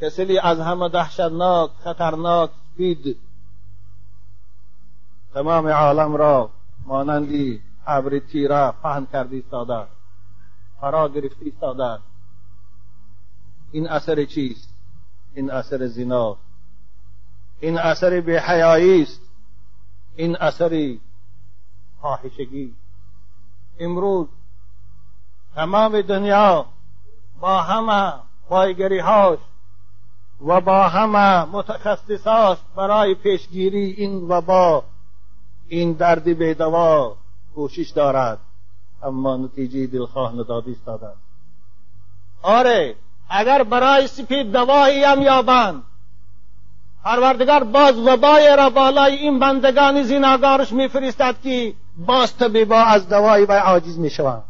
کسلی 0.00 0.38
از 0.38 0.60
همه 0.60 0.88
دهشتناک 0.88 1.70
خطرناک 1.84 2.50
سپید 2.72 3.16
تمام 5.34 5.68
عالم 5.68 6.16
را 6.16 6.50
مانندی 6.86 7.62
ابر 7.86 8.18
تیره 8.18 8.72
پهن 8.82 9.06
کردی 9.12 9.36
ایستاده 9.36 9.86
فرا 10.80 11.08
گرفتی 11.08 11.44
ایستاده 11.44 11.98
این 13.72 13.88
اثر 13.88 14.24
چیست؟ 14.24 14.68
این 15.34 15.50
اثر 15.50 15.86
زنا. 15.86 16.36
این 17.60 17.78
اثر 17.78 18.20
بیحیایی 18.20 19.02
است. 19.02 19.20
این 20.16 20.36
اثر 20.36 20.96
فاحشگی. 22.00 22.74
امروز 23.80 24.28
تمام 25.54 26.00
دنیا 26.00 26.66
با 27.40 27.62
همه 27.62 28.12
پایگری 28.48 28.98
هاش 28.98 29.38
و 30.46 30.60
با 30.60 30.88
همه 30.88 31.44
متخصصاش 31.44 32.58
برای 32.76 33.14
پیشگیری 33.14 33.90
این 33.90 34.28
وبا. 34.28 34.84
این 35.68 35.92
درد 35.92 36.24
بیدوا 36.24 37.16
کوشش 37.54 37.90
دارد. 37.90 38.38
اما 39.02 39.36
نتیجه 39.36 39.86
دلخواه 39.86 40.32
ندادی 40.32 40.76
دادد 40.86 41.14
آره 42.42 42.96
اگر 43.28 43.62
برای 43.62 44.06
سپید 44.06 44.52
دوایی 44.52 45.04
هم 45.04 45.22
یابند. 45.22 45.82
پروردگار 47.04 47.64
باز 47.64 47.98
وبای 47.98 48.56
را 48.56 48.70
بالای 48.70 49.14
این 49.14 49.38
بندگان 49.38 50.02
زیناگارش 50.02 50.72
میفرستد 50.72 51.36
که 51.42 51.74
باز 51.96 52.36
طبیبا 52.36 52.80
از 52.80 53.08
دوایی 53.08 53.44
و 53.44 53.52
عاجز 53.52 53.98
می‌شوند 53.98 54.42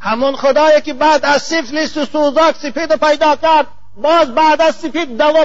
همون 0.00 0.36
خدایی 0.36 0.80
که 0.80 0.94
بعد 0.94 1.24
از 1.24 1.42
سفلیس 1.42 1.96
و 1.96 2.04
سوزاک 2.04 2.56
سپید 2.56 2.96
پیدا 2.96 3.36
کرد 3.36 3.66
باز 3.96 4.34
بعد 4.34 4.62
از 4.62 4.74
سپید 4.74 5.18
دوا 5.18 5.44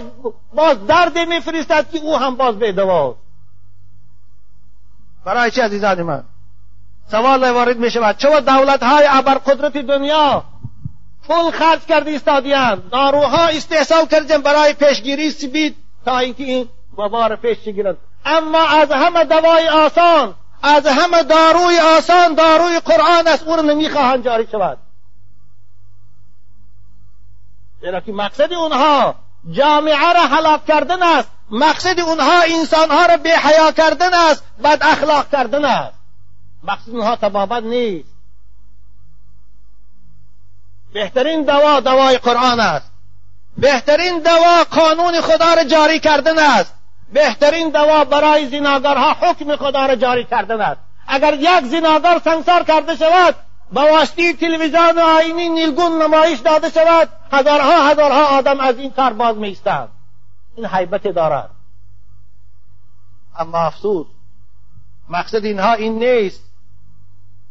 باز 0.53 0.87
درد 0.87 1.17
میفرستد 1.17 1.89
که 1.91 1.99
او 1.99 2.17
هم 2.17 2.35
باز 2.35 2.59
به 2.59 2.71
دوا 2.71 3.15
برای 5.25 5.51
چه 5.51 5.63
عزیزان 5.63 6.01
من؟ 6.01 6.23
سوال 7.11 7.51
وارد 7.51 7.77
می 7.77 7.91
شود. 7.91 8.17
چه 8.17 8.41
دولت 8.41 8.83
های 8.83 9.07
ابرقدرت 9.09 9.77
دنیا 9.77 10.43
پول 11.27 11.51
خرج 11.51 11.79
کرده 11.85 12.11
ایستادیان 12.11 12.83
داروها 12.91 13.47
استحصال 13.47 14.05
کردن 14.05 14.37
برای 14.37 14.73
پیشگیری 14.73 15.31
سپید 15.31 15.75
تا 16.05 16.17
اینکه 16.17 16.43
این 16.43 16.69
وبا 16.97 17.27
را 17.27 17.35
پیش 17.35 17.59
گیرند 17.59 17.97
اما 18.25 18.67
از 18.67 18.91
همه 18.91 19.23
دوای 19.23 19.67
آسان 19.67 20.35
از 20.63 20.85
همه 20.87 21.23
داروی 21.23 21.79
آسان 21.79 22.35
داروی 22.35 22.79
قرآن 22.79 23.27
است 23.27 23.43
او 23.43 23.55
را 23.55 23.61
نمی‌خواهند 23.61 24.25
جاری 24.25 24.47
شود. 24.51 24.77
زیرا 27.81 27.99
که 27.99 28.11
مقصد 28.11 28.53
اونها 28.53 29.15
جامعه 29.51 30.13
را 30.13 30.25
هلاک 30.25 30.65
کردن 30.65 31.03
است. 31.03 31.29
مقصد 31.51 31.99
اونها 31.99 32.41
انسانها 32.41 33.05
را 33.05 33.17
حیا 33.43 33.71
کردن 33.71 34.13
است 34.13 34.43
بد 34.63 34.77
اخلاق 34.81 35.29
کردن 35.29 35.65
است. 35.65 35.97
مقصد 36.63 36.89
اونها 36.89 37.15
تبابت 37.15 37.63
نیست. 37.63 38.09
بهترین 40.93 41.43
دوا 41.43 41.79
دوای 41.79 42.17
قرآن 42.17 42.59
است. 42.59 42.91
بهترین 43.57 44.19
دوا 44.19 44.63
قانون 44.63 45.21
خدا 45.21 45.53
را 45.53 45.63
جاری 45.63 45.99
کردن 45.99 46.39
است. 46.39 46.73
بهترین 47.13 47.69
دوا 47.69 48.03
برای 48.03 48.47
زناگرها 48.47 49.13
حکم 49.13 49.55
خدا 49.55 49.85
را 49.85 49.95
جاری 49.95 50.23
کردن 50.23 50.61
است. 50.61 50.79
اگر 51.07 51.33
یک 51.33 51.65
زناگر 51.65 52.21
سنگسار 52.23 52.63
کرده 52.63 52.95
شود 52.95 53.35
با 53.73 53.81
واسطه 53.81 54.33
تلویزیون 54.33 54.99
آینی 54.99 55.49
نیلگون 55.49 56.01
نمایش 56.01 56.39
داده 56.39 56.69
شود 56.69 57.09
هزارها 57.31 57.89
هزارها 57.89 58.37
آدم 58.37 58.59
از 58.59 58.77
این 58.77 58.91
کار 58.91 59.13
باز 59.13 59.37
میستند 59.37 59.89
این 60.55 60.65
حیبت 60.65 61.07
دارد. 61.07 61.49
اما 63.39 63.57
افسوس 63.57 64.07
مقصد 65.09 65.45
اینها 65.45 65.73
این 65.73 65.99
نیست 65.99 66.43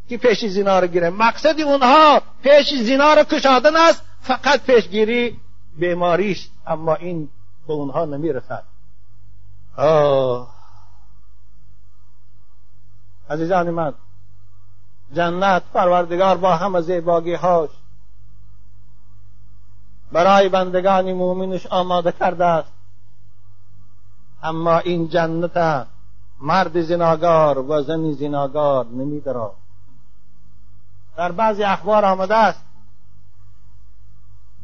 که 0.09 0.17
پیش 0.17 0.45
زنا 0.45 0.79
را 0.79 0.87
گیره. 0.87 1.09
مقصد 1.09 1.61
اونها 1.61 2.21
پیش 2.43 2.73
زنا 2.73 3.13
را 3.13 3.23
کشادن 3.23 3.75
است 3.75 4.01
فقط 4.21 4.61
پیشگیری 4.61 5.39
بیماریش 5.77 6.49
اما 6.67 6.95
این 6.95 7.29
به 7.67 7.73
اونها 7.73 8.05
نمی‌رسد. 8.05 8.63
عزیزان 13.29 13.69
من 13.69 13.93
جنت 15.13 15.63
پروردگار 15.73 16.37
با 16.37 16.55
همه 16.55 16.81
زیباگی 16.81 17.33
هاش 17.33 17.69
برای 20.11 20.49
بندگان 20.49 21.13
مؤمنش 21.13 21.67
آماده 21.67 22.11
کرده 22.11 22.45
است. 22.45 22.71
اما 24.43 24.77
این 24.77 25.07
جنت 25.07 25.87
مرد 26.39 26.81
زناگار 26.81 27.59
و 27.59 27.81
زن 27.81 28.11
زناگار 28.11 28.85
نمیدرا 28.85 29.53
در 31.17 31.31
بعضی 31.31 31.63
اخبار 31.63 32.05
آمده 32.05 32.35
است 32.35 32.61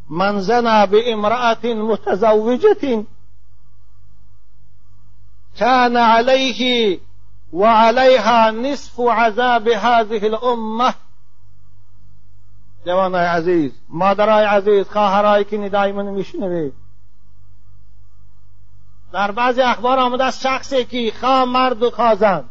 من 0.10 0.40
زنا 0.40 0.86
بامرأة 0.86 1.66
متزوجة 1.66 3.06
كان 5.58 5.98
عليه 5.98 7.00
وعليها 7.54 8.52
نصف 8.52 9.00
عذاب 9.00 9.68
هذه 9.68 10.26
الامه 10.26 10.94
جوانای 12.86 13.26
عزیز 13.26 13.72
مادرای 13.90 14.46
عزیز 14.46 14.90
خواهرایی 14.90 15.44
که 15.44 15.58
ندای 15.58 15.92
منو 15.92 16.24
در 19.12 19.32
بعضی 19.32 19.62
اخبار 19.62 20.00
آمده 20.00 20.24
است 20.24 20.42
شخصی 20.42 20.86
که 20.86 21.14
خواه 21.20 21.46
مرد 21.46 21.84
و 21.84 21.92
خواه 21.92 22.16
زن 22.16 22.50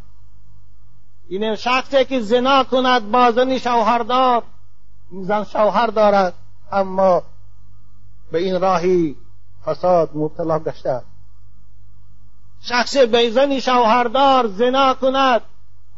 این 1.28 1.54
شخصی 1.54 2.04
که 2.04 2.20
زنا 2.20 2.64
کند 2.64 3.10
با 3.10 3.30
زنی 3.30 3.58
شوهردار. 3.58 4.42
این 5.10 5.24
زن 5.24 5.44
شوهر 5.44 5.86
دارد 5.86 6.34
اما 6.72 7.22
به 8.32 8.38
این 8.38 8.60
راهی 8.60 9.16
فساد 9.64 10.10
مبتلا 10.14 10.58
گشته 10.58 11.02
شخص 12.62 12.96
به 12.96 13.30
زنی 13.30 13.60
شوهردار 13.60 14.46
زنا 14.46 14.94
کند. 14.94 15.42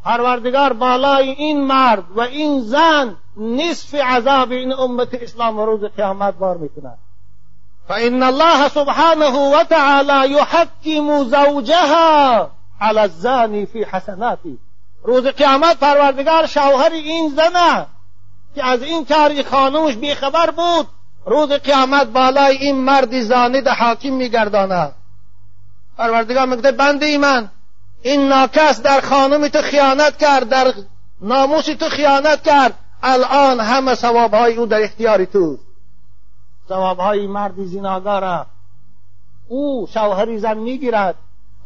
پروردگار 0.05 0.73
بالای 0.73 1.31
این 1.31 1.61
مرد 1.61 2.05
و 2.15 2.21
این 2.21 2.61
زن 2.61 3.17
نصف 3.37 3.95
عذاب 3.95 4.53
این 4.53 4.73
امت 4.73 5.15
اسلام 5.15 5.59
و 5.59 5.67
روز 5.67 5.85
قیامت 5.85 6.35
بار 6.35 6.57
می‌کند. 6.57 6.99
فإن 7.89 8.23
الله 8.23 8.69
سبحانه 8.69 9.59
وتعالى 9.61 10.31
يحكم 10.31 11.25
زوجها 11.25 12.51
على 12.81 13.01
الزاني 13.01 13.67
في 13.67 13.85
حسناته. 13.85 14.59
روز 15.03 15.27
قیامت 15.27 15.79
پروردگار 15.79 16.47
شوهر 16.47 16.93
این 16.93 17.29
زنه 17.29 17.87
که 18.55 18.67
از 18.67 18.83
این 18.83 19.05
کاری 19.05 19.43
خانوش 19.43 19.97
بیخبر 19.97 20.51
بود 20.51 20.87
روز 21.27 21.53
قیامت 21.53 22.07
بالای 22.07 22.57
این 22.57 22.77
مرد 22.77 23.21
زانه 23.21 23.61
ده 23.61 23.73
حاکم 23.73 24.13
میگرداند. 24.13 24.95
پروردگار 26.01 26.47
میگه 26.47 26.73
بنده 26.73 27.19
من 27.19 27.51
این 28.03 28.29
ناکس 28.29 28.83
در 28.83 29.01
خانم 29.01 29.49
تو 29.49 29.63
خیانت 29.63 30.17
کرد 30.17 30.49
در 30.49 30.73
ناموس 31.21 31.65
تو 31.65 31.89
خیانت 31.89 32.43
کرد. 32.43 32.75
الان 33.03 33.61
همه 33.61 33.95
ثوابهای 33.95 34.57
او 34.57 34.67
در 34.67 34.83
اختیار 34.83 35.25
تو 35.25 35.59
ثوابهای 36.69 37.27
مرد 37.27 37.65
زیناگار 37.65 38.47
او 39.49 39.87
شوهری 39.95 40.39
زن 40.39 40.59
می‌گیرد 40.59 41.15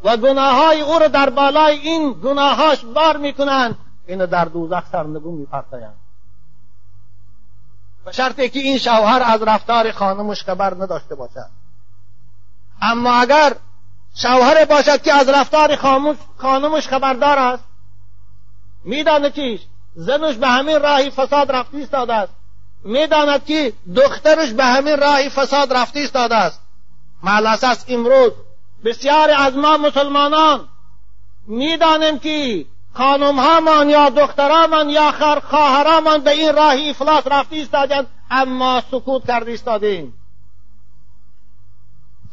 و 0.03 0.17
گناههای 0.17 0.81
او 0.81 0.99
را 0.99 1.07
در 1.07 1.29
بالای 1.29 1.79
این 1.79 2.13
گناهاش 2.23 2.85
بار 2.85 3.17
می‌کنند. 3.17 3.77
اینو 4.07 4.27
در 4.27 4.45
دوزخ 4.45 4.83
سرنگون 4.91 5.33
میپرتایند 5.33 5.95
به 8.05 8.11
شرطی 8.11 8.49
که 8.49 8.59
این 8.59 8.77
شوهر 8.77 9.21
از 9.25 9.41
رفتار 9.41 9.91
خانمش 9.91 10.43
خبر 10.43 10.73
نداشته 10.73 11.15
باشد. 11.15 11.49
اما 12.81 13.13
اگر 13.13 13.53
شوهر 14.15 14.65
باشد 14.65 15.01
که 15.01 15.13
از 15.13 15.29
رفتار 15.29 15.75
خانمش 16.37 16.87
خبردار 16.87 17.39
است. 17.39 17.63
می‌داند 18.83 19.33
که 19.33 19.59
زنش 19.95 20.35
به 20.35 20.47
همین 20.47 20.79
راهی 20.79 21.09
فساد 21.09 21.51
رفتی 21.51 21.77
ایستاده 21.77 22.13
است. 22.13 22.33
می‌داند 22.83 23.45
که 23.45 23.73
دخترش 23.95 24.53
به 24.53 24.65
همین 24.65 24.97
راهی 24.97 25.29
فساد 25.29 25.73
رفتی 25.73 25.99
ایستاده 25.99 26.35
است. 26.35 26.61
است 27.63 27.85
امروز 27.89 28.31
بسیار 28.85 29.31
از 29.37 29.57
ما 29.57 29.77
مسلمانان 29.77 30.67
می‌دانیم 31.47 32.19
که 32.19 32.65
خانم 32.93 33.39
یا 33.89 34.09
دخترهامان 34.09 34.89
یا 34.89 35.11
خواهرهامان 35.49 36.21
به 36.21 36.31
این 36.31 36.55
راهی 36.55 36.89
افلاس 36.89 37.23
رفتی 37.27 37.55
ایستادند 37.55 38.07
اما 38.31 38.83
سکوت 38.91 39.27
کرده 39.27 39.51
ایستادیم. 39.51 40.13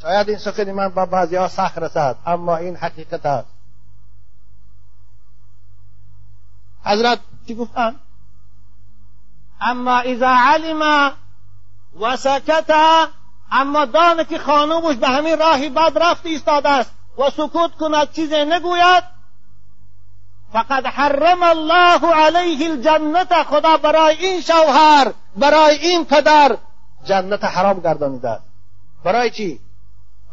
شاید 0.03 0.29
این 0.29 0.39
سخن 0.39 0.73
من 0.73 0.89
با 0.89 1.07
بعضی 1.07 1.37
ها 1.37 1.49
سخت 1.49 1.79
رسد 1.79 2.17
اما 2.27 2.57
این 2.57 2.77
حقیقت 2.77 3.27
است. 3.27 3.49
حضرت 6.85 7.19
چی 7.47 7.55
گفتن؟ 7.55 7.97
اما 9.61 9.99
اذا 9.99 10.29
علم 10.29 11.13
و 12.01 12.17
سکت 12.17 12.71
اما 13.51 13.85
دانه 13.85 14.25
که 14.25 14.39
خانومش 14.39 14.97
به 14.97 15.09
همین 15.09 15.39
راهی 15.39 15.69
بد 15.71 15.99
رفت 15.99 16.27
ایستاده 16.27 16.69
است 16.69 16.91
و 17.19 17.31
سکوت 17.31 17.75
کند 17.75 18.13
چیزی 18.13 18.45
نگوید 18.45 19.05
فقد 20.53 20.87
حرم 20.87 21.43
الله 21.43 22.15
علیه 22.15 22.71
الجنت 22.71 23.43
خدا 23.43 23.77
برای 23.77 24.27
این 24.27 24.41
شوهر 24.41 25.13
برای 25.37 25.79
این 25.79 26.05
پدر 26.05 26.57
جنت 27.05 27.45
حرام 27.45 27.81
گردانیده 27.81 28.29
است. 28.29 28.45
برای 29.05 29.31
چی؟ 29.31 29.61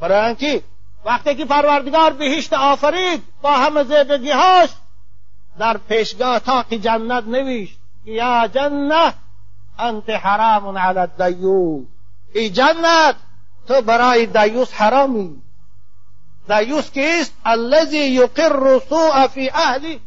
برای 0.01 0.25
اینکه 0.25 0.63
وقتی 1.05 1.35
که 1.35 1.45
پروردگار 1.45 2.13
بهشت 2.13 2.53
آفرید 2.53 3.23
با 3.41 3.51
همه 3.51 3.83
زیبگیهاش 3.83 4.69
در 5.59 5.77
پیشگاه 5.77 6.39
تاق 6.39 6.73
جنت 6.73 7.23
نویشت. 7.27 7.79
یا 8.05 8.47
جنت 8.47 9.13
انت 9.79 10.09
حرام 10.09 10.77
علی 10.77 10.99
الدیوس. 10.99 11.85
ای 12.33 12.49
جنت 12.49 13.15
تو 13.67 13.81
برای 13.81 14.25
دیوس 14.25 14.73
حرامی. 14.73 15.41
دیوس 16.47 16.91
کیست؟ 16.91 17.33
الذی 17.45 17.97
یقر 17.97 18.79
سوء 18.79 19.27
فی 19.27 19.49
اهلی. 19.49 20.01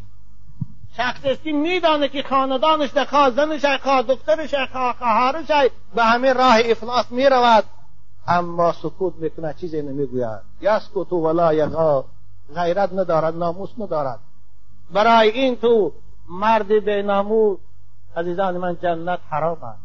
شخص 0.97 1.21
که 1.45 1.53
میدانه 1.53 2.09
که 2.09 2.23
خاندانش 2.23 2.91
در 2.91 3.31
زنش 3.31 3.65
خواه 3.65 4.03
دخترش 4.03 4.55
خواه 4.73 4.95
خواهرش 4.99 5.71
به 5.95 6.05
همین 6.05 6.35
راه 6.35 6.59
افلاس 6.65 7.11
می‌رود. 7.11 7.65
اما 8.27 8.73
سکوت 8.73 9.15
می‌کنه 9.17 9.55
چیزی 9.55 9.83
نمی‌گوید. 9.83 10.41
یسکت 10.61 11.13
ولا 11.13 11.55
یغا. 11.55 12.05
غیرت 12.55 12.93
ندارد 12.93 13.37
ناموس 13.37 13.71
ندارد. 13.79 14.19
برای 14.91 15.29
این 15.29 15.57
تو 15.57 15.93
مرد 16.29 16.85
به 16.85 17.03
ناموس 17.03 17.59
عزیزان 18.17 18.57
من 18.57 18.77
جنت 18.83 19.19
حرام 19.31 19.59
است. 19.65 19.83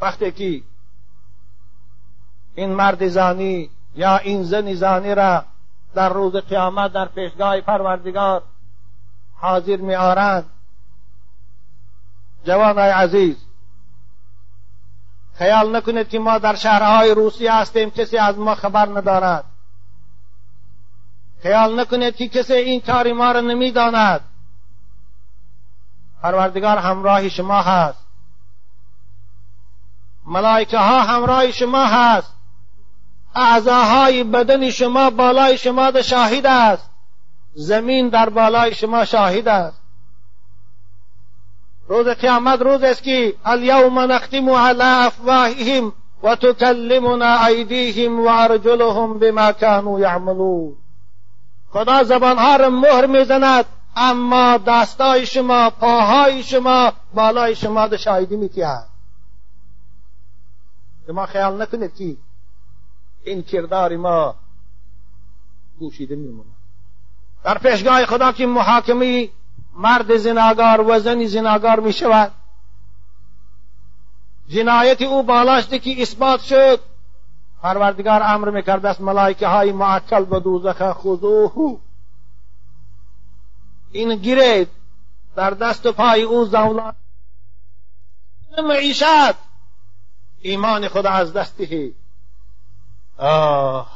وقتی 0.00 0.32
که 0.32 0.62
این 2.54 2.70
مرد 2.74 3.08
زانی 3.08 3.70
یا 3.94 4.16
این 4.16 4.42
زن 4.42 4.74
زانی 4.74 5.14
را 5.14 5.44
در 5.94 6.08
روز 6.08 6.36
قیامت 6.36 6.92
در 6.92 7.08
پیشگاه 7.08 7.60
پروردگار 7.60 8.42
حاضر 9.34 9.76
می 9.76 9.94
آرند 9.94 10.44
جوانای 12.44 12.90
عزیز 12.90 13.36
خیال 15.38 15.76
نکنید 15.76 16.08
که 16.08 16.18
ما 16.18 16.38
در 16.38 16.54
شهرهای 16.54 17.14
روسیه 17.14 17.54
هستیم 17.54 17.90
کسی 17.90 18.18
از 18.18 18.38
ما 18.38 18.54
خبر 18.54 18.86
ندارد. 18.86 19.44
خیال 21.42 21.80
نکنید 21.80 22.16
که 22.16 22.28
کسی 22.28 22.52
این 22.52 22.80
کاری 22.80 23.12
ما 23.12 23.32
را 23.32 23.40
نمی‌داند. 23.40 24.20
پروردگار 26.22 26.78
همراه 26.78 27.28
شما 27.28 27.62
هست. 27.62 28.06
ملائکه 30.26 30.78
ها 30.78 31.02
همراه 31.02 31.50
شما 31.50 31.86
هست. 31.86 32.34
اعضاهای 33.34 34.24
بدن 34.24 34.70
شما 34.70 35.10
بالای 35.10 35.58
شما 35.58 35.90
ده 35.90 36.02
شاهد 36.02 36.46
است. 36.46 36.90
زمین 37.54 38.08
در 38.08 38.28
بالای 38.28 38.74
شما 38.74 39.04
شاهد 39.04 39.48
است. 39.48 39.80
روز 41.88 42.08
قیامت 42.08 42.62
روز 42.62 42.82
است 42.82 43.02
که 43.02 43.34
الیوم 43.44 43.98
نختم 43.98 44.50
علی 44.50 44.82
افواههم 44.82 45.92
و 46.22 46.36
تکلمنا 46.36 47.46
ایدیهم 47.46 48.20
و 48.20 48.28
ارجلهم 48.28 49.18
بما 49.18 49.52
كانوا 49.52 50.00
یعملون. 50.00 50.76
خدا 51.70 52.02
زبانها 52.02 52.56
را 52.56 52.70
مهر 52.70 53.06
میزند 53.06 53.64
اما 53.96 54.58
دستای 54.66 55.26
شما 55.26 55.70
پاهای 55.70 56.42
شما 56.42 56.92
بالای 57.14 57.54
شما 57.54 57.88
ده 57.88 57.96
شاهدی 57.96 58.36
میتیهد 58.36 58.88
شما 61.06 61.26
خیال 61.26 61.62
نکنید 61.62 61.94
که 61.94 62.16
این 63.24 63.42
کردار 63.42 63.96
ما 63.96 64.34
گوشیده 65.78 66.16
میمونه. 66.16 66.50
در 67.44 67.58
پیشگاه 67.58 68.06
خدا 68.06 68.32
که 68.32 68.46
محاکمه 68.46 69.28
مرد 69.78 70.16
زناگار 70.16 70.80
و 70.80 70.98
زن 70.98 71.26
زناگار 71.26 71.80
می 71.80 71.92
شود 71.92 72.32
جنایت 74.48 75.02
او 75.02 75.22
بالاشته 75.22 75.78
که 75.78 76.02
اثبات 76.02 76.40
شد. 76.40 76.80
پروردگار 77.62 78.22
امر 78.22 78.50
می‌کرده 78.50 78.88
است 78.88 79.00
ملائکه 79.00 79.46
های 79.46 79.72
معکل 79.72 80.24
به 80.24 80.40
دوزخ 80.40 80.92
خذوه 80.92 81.78
این 83.92 84.16
گیرید 84.16 84.68
در 85.36 85.50
دست 85.50 85.86
و 85.86 85.92
پای 85.92 86.22
او 86.22 86.44
زولان. 86.44 86.94
معیشت. 88.64 89.34
ایمان 90.40 90.88
خدا 90.88 91.10
از 91.10 91.32
دسته 91.32 91.92
آه. 93.18 93.90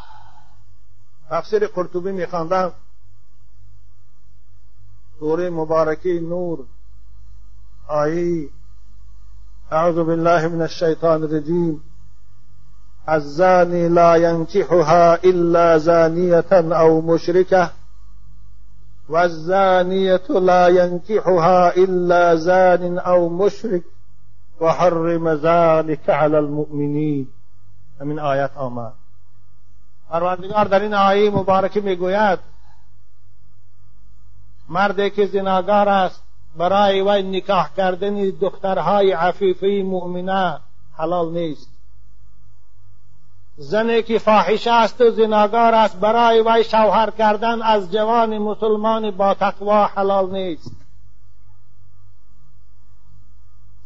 تفسیر 1.30 1.66
قرطبی 1.66 2.12
میخواندم 2.12 2.72
سورة 5.22 5.50
مبارکه 5.50 6.20
نور 6.20 6.58
آیه 7.88 8.48
اعوذ 9.72 10.04
بالله 10.04 10.48
من 10.48 10.62
الشیطان 10.62 11.22
الرجیم 11.22 11.80
الزاني 13.08 13.88
لا 13.88 14.14
ينكحها 14.14 15.24
إلا 15.24 15.78
زانية 15.78 16.52
أو 16.52 17.00
مشركة 17.00 17.70
والزانية 19.08 20.28
لا 20.28 20.68
ينكحها 20.68 21.76
إلا 21.76 22.34
زان 22.34 22.98
أو 22.98 23.28
مشرك 23.28 23.82
وحرم 24.60 25.28
ذلك 25.28 26.10
على 26.10 26.38
المؤمنين 26.38 27.28
من 28.00 28.18
آیات 28.18 28.56
آمد. 28.56 28.92
پروردگار 30.10 30.64
در 30.64 30.80
این 30.80 30.94
آیه 30.94 31.30
مبارکه 31.30 31.80
میگوید 31.80 32.38
مردی 34.72 35.10
که 35.10 35.26
زناگار 35.26 35.88
است 35.88 36.22
برای 36.56 37.00
وی 37.00 37.22
نکاح 37.22 37.74
کردن 37.76 38.30
دخترهای 38.30 39.12
عفیفه 39.12 39.82
مؤمنه 39.86 40.60
حلال 40.98 41.32
نیست. 41.32 41.68
زنی 43.56 44.02
که 44.02 44.18
فاحشه 44.18 44.72
است 44.72 45.00
و 45.00 45.10
زناگار 45.10 45.74
است 45.74 45.96
برای 46.00 46.42
وی 46.46 46.64
شوهر 46.64 47.10
کردن 47.10 47.62
از 47.62 47.92
جوان 47.92 48.38
مسلمان 48.38 49.10
با 49.10 49.34
تقوا 49.34 49.86
حلال 49.86 50.30
نیست. 50.30 50.72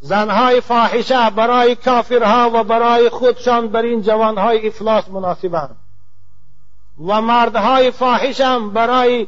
زنهای 0.00 0.60
فاحشه 0.60 1.30
برای 1.30 1.74
کافرها 1.74 2.50
و 2.54 2.64
برای 2.64 3.08
خودشان 3.08 3.68
بر 3.68 3.82
این 3.82 4.02
جوانهای 4.02 4.68
افلاس 4.68 5.08
مناسبند. 5.08 5.76
و 7.06 7.20
مردهای 7.20 7.90
فاحشم 7.90 8.70
برای 8.70 9.26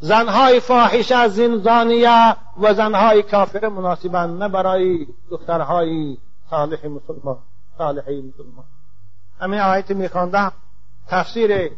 زنهای 0.00 0.60
فاحشه 0.60 1.28
زنزانیه 1.28 2.36
و 2.60 2.74
زنهای 2.74 3.22
کافر 3.22 3.68
مناسبند 3.68 4.42
نه 4.42 4.48
برای 4.48 5.06
دخترهای 5.30 6.16
صالح 6.50 6.86
مسلمان 6.86 7.38
صالحی 7.78 8.20
مسلمان. 8.22 8.64
همین 9.40 9.60
آیت 9.60 9.90
میخواندم 9.90 10.52
تفسیر 11.06 11.70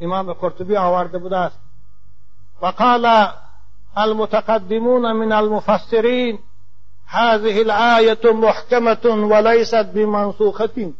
امام 0.00 0.32
قرطبی 0.32 0.76
آورده 0.76 1.18
بوده 1.18 1.36
است. 1.36 1.58
و 2.62 2.66
قال 2.66 3.28
المتقدمون 3.96 5.12
من 5.12 5.32
المفسرين 5.32 6.38
هذه 7.06 7.60
الآية 7.60 8.32
محكمة 8.32 9.04
وليست 9.04 9.74
بمنسوخة. 9.74 10.92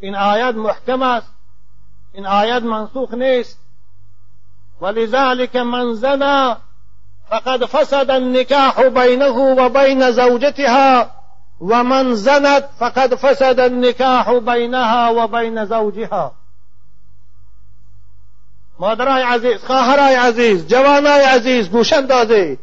این 0.00 0.14
آیت 0.14 0.54
محکم 0.54 1.02
است. 1.02 1.33
این 2.14 2.26
آیت 2.26 2.62
منسوخ 2.62 3.14
نیست 3.14 3.58
ولذلك 4.80 5.56
من 5.56 5.94
زنا 5.94 6.56
فقد 7.30 7.64
فسد 7.64 8.10
النكاح 8.10 8.82
بينه 8.82 9.36
وبين 9.38 10.12
زوجتها 10.12 11.10
ومن 11.60 12.14
زنت 12.14 12.68
فقد 12.78 13.14
فسد 13.14 13.60
النكاح 13.60 14.32
بينها 14.32 15.10
وبين 15.10 15.66
زوجها. 15.66 16.32
مادرای 18.78 19.22
عزیز 19.22 19.64
خواهرای 19.64 20.14
عزیز 20.14 20.66
جوانای 20.66 21.24
عزیز 21.24 21.70
گوش 21.70 21.92
اندازید 21.92 22.58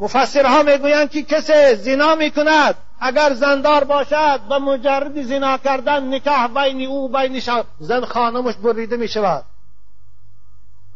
مفسرها 0.00 0.62
میگویند 0.62 1.10
که 1.10 1.22
کسی 1.22 1.74
زنا 1.74 2.14
میکند. 2.14 2.74
اگر 3.04 3.34
زندار 3.34 3.84
باشد 3.84 4.40
و 4.50 4.60
مجرد 4.60 5.22
زنا 5.22 5.58
کردن 5.58 6.14
نکاح 6.14 6.46
بین 6.46 6.88
او 6.88 7.08
بین 7.08 7.42
زن 7.78 8.04
خانمش 8.04 8.54
بریده 8.54 8.96
می 8.96 9.08
شود. 9.08 9.44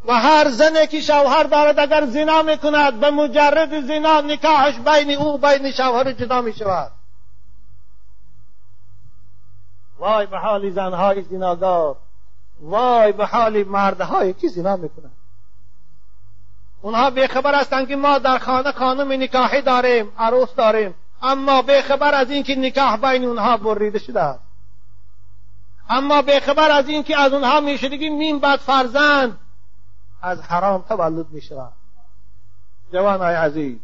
و 0.09 0.13
هر 0.13 0.49
زنی 0.49 0.87
که 0.87 1.01
شوهر 1.01 1.43
دارد 1.43 1.79
اگر 1.79 2.07
زنا 2.07 2.43
می‌کند 2.43 3.01
به 3.01 3.11
مجرد 3.11 3.81
زنا 3.81 4.21
نکاحش 4.21 4.75
بین 4.75 5.17
او 5.17 5.39
بین 5.39 5.71
شوهر 5.71 6.13
جدا 6.13 6.41
می 6.41 6.53
شود. 6.53 6.91
وای 9.99 10.27
به 10.27 10.39
حال 10.39 10.71
زنهای 10.71 11.23
زناگار 11.23 11.97
وای 12.61 13.13
به 13.13 13.27
حال 13.27 13.65
مردهایی 13.65 14.33
که 14.33 14.49
زنا 14.49 14.77
می‌کنن 14.77 15.11
اونها 16.83 17.11
بیخبر 17.11 17.55
هستند 17.55 17.89
که 17.89 17.97
ما 17.97 18.19
در 18.19 18.39
خانه 18.39 18.73
خانم 18.73 19.23
نکاحی 19.23 19.63
داریم 19.63 20.13
عروس 20.19 20.55
داریم. 20.55 20.95
اما 21.27 21.63
بیخبر 21.63 22.15
از 22.15 22.31
اینکه 22.31 22.55
نکاح 22.57 22.97
بین 22.97 23.25
اونها 23.25 23.57
بریده 23.57 23.99
شده 23.99 24.21
است. 24.21 24.41
اما 25.89 26.23
بیخبر 26.23 26.71
از 26.71 26.89
اینکه 26.89 27.21
از 27.21 27.33
اونها 27.33 27.61
میشدگی 27.61 28.09
مین 28.09 28.39
بعد 28.39 28.59
فرزند 28.59 29.39
از 30.23 30.43
حرام 30.43 30.85
تولد 30.89 31.27
می‌شود 31.31 31.73
جوان 32.93 33.21
های 33.21 33.35
عزیز 33.35 33.79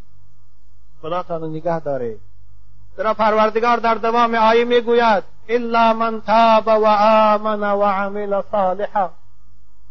خدا 1.03 1.23
تانو 1.23 1.47
نگه 1.47 1.81
داره. 1.81 2.17
در 2.97 3.13
پروردگار 3.13 3.77
در 3.77 3.95
دوام 3.95 4.35
آیه 4.35 4.65
می‌گوید 4.65 5.25
الا 5.49 5.93
من 5.93 6.21
تاب 6.21 6.67
و 6.67 6.87
آمن 6.87 7.63
و 7.63 7.83
عمل 7.83 8.43
صالحا. 8.51 9.11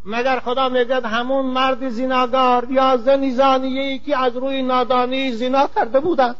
مگر 0.04 0.40
خدا 0.40 0.68
میگد 0.68 1.04
همون 1.04 1.46
مرد 1.46 1.88
زناگار 1.88 2.70
یا 2.70 2.96
زنی 2.96 3.30
زانیه 3.30 3.98
که 3.98 4.18
از 4.18 4.36
روی 4.36 4.62
نادانی 4.62 5.32
زنا 5.32 5.68
کرده 5.74 6.00
بودند 6.00 6.36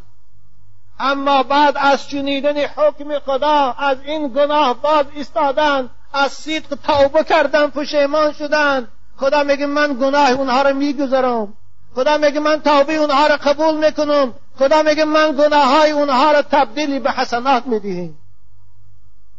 اما 0.99 1.43
بعد 1.43 1.75
از 1.77 2.09
شنیدن 2.09 2.59
حکم 2.59 3.19
خدا 3.19 3.75
از 3.79 3.97
این 4.05 4.29
گناه 4.29 4.75
باز 4.75 5.07
ایستادند 5.15 5.91
از 6.13 6.33
صدق 6.33 6.75
توبه 6.75 7.25
کردن 7.25 7.67
پشیمان 7.67 8.33
شدند 8.33 8.89
خدا 9.17 9.43
میگه 9.43 9.67
من 9.67 9.99
گناه 10.01 10.31
اونها 10.31 10.63
رو 10.63 10.75
میگذرم. 10.75 11.55
خدا 11.95 12.19
میگه 12.19 12.41
من 12.41 12.61
توبه 12.61 12.95
اونها 12.95 13.27
رو 13.27 13.37
قبول 13.37 13.87
می‌کنم. 13.87 14.35
خدا 14.59 14.83
میگه 14.83 15.05
من 15.05 15.37
گناه 15.39 15.79
های 15.79 15.91
اونها 15.91 16.33
رو 16.33 16.43
تبدیلی 16.43 17.01
به 17.01 17.11
حسنات 17.11 17.67
می‌دهیم. 17.67 18.19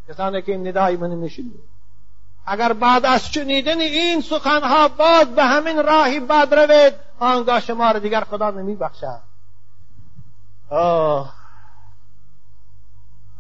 کسانی 0.09 0.41
که 0.41 0.51
این 0.51 0.67
ندای 0.67 0.97
من 0.97 1.09
میشنید 1.09 1.63
اگر 2.45 2.73
بعد 2.73 3.05
از 3.05 3.27
شنیدن 3.27 3.79
این 3.79 4.21
سخنها 4.21 4.87
باز 4.87 5.27
به 5.35 5.43
همین 5.43 5.83
راهی 5.83 6.19
بعد 6.19 6.53
روید 6.53 6.93
آنگاه 7.19 7.59
شما 7.59 7.91
را 7.91 7.99
دیگر 7.99 8.23
خدا 8.23 8.51
نمی 8.51 8.75
بخشد 8.75 9.21
آه. 10.69 11.33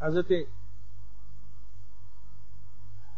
حضرت 0.03 0.25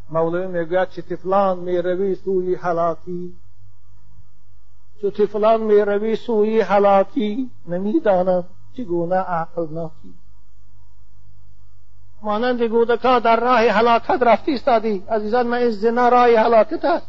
مولوی 0.10 0.48
می‌گوید 0.48 0.90
چه 0.90 1.02
تفلان 1.02 1.60
می 1.60 1.78
روی 1.78 2.16
سوی 2.16 2.56
حلاکی 2.56 3.36
چه 5.02 5.12
تفلان 5.12 5.62
می 5.62 5.82
روی 5.82 6.16
سوی 6.16 6.62
حلاکی 6.62 7.52
نمی‌دانم 7.68 8.44
چگونه 8.78 9.16
عقل 9.16 9.68
ناکی. 9.72 10.14
مانند 12.22 12.62
گودکا 12.62 13.20
در 13.20 13.40
راه 13.40 13.60
هلاکت 13.60 14.22
رفتی 14.22 14.54
استادی. 14.54 15.04
عزیزان 15.10 15.48
من 15.48 15.58
این 15.58 15.70
زنا 15.70 16.10
راه 16.10 16.28
هلاکت 16.28 16.86
است. 16.86 17.08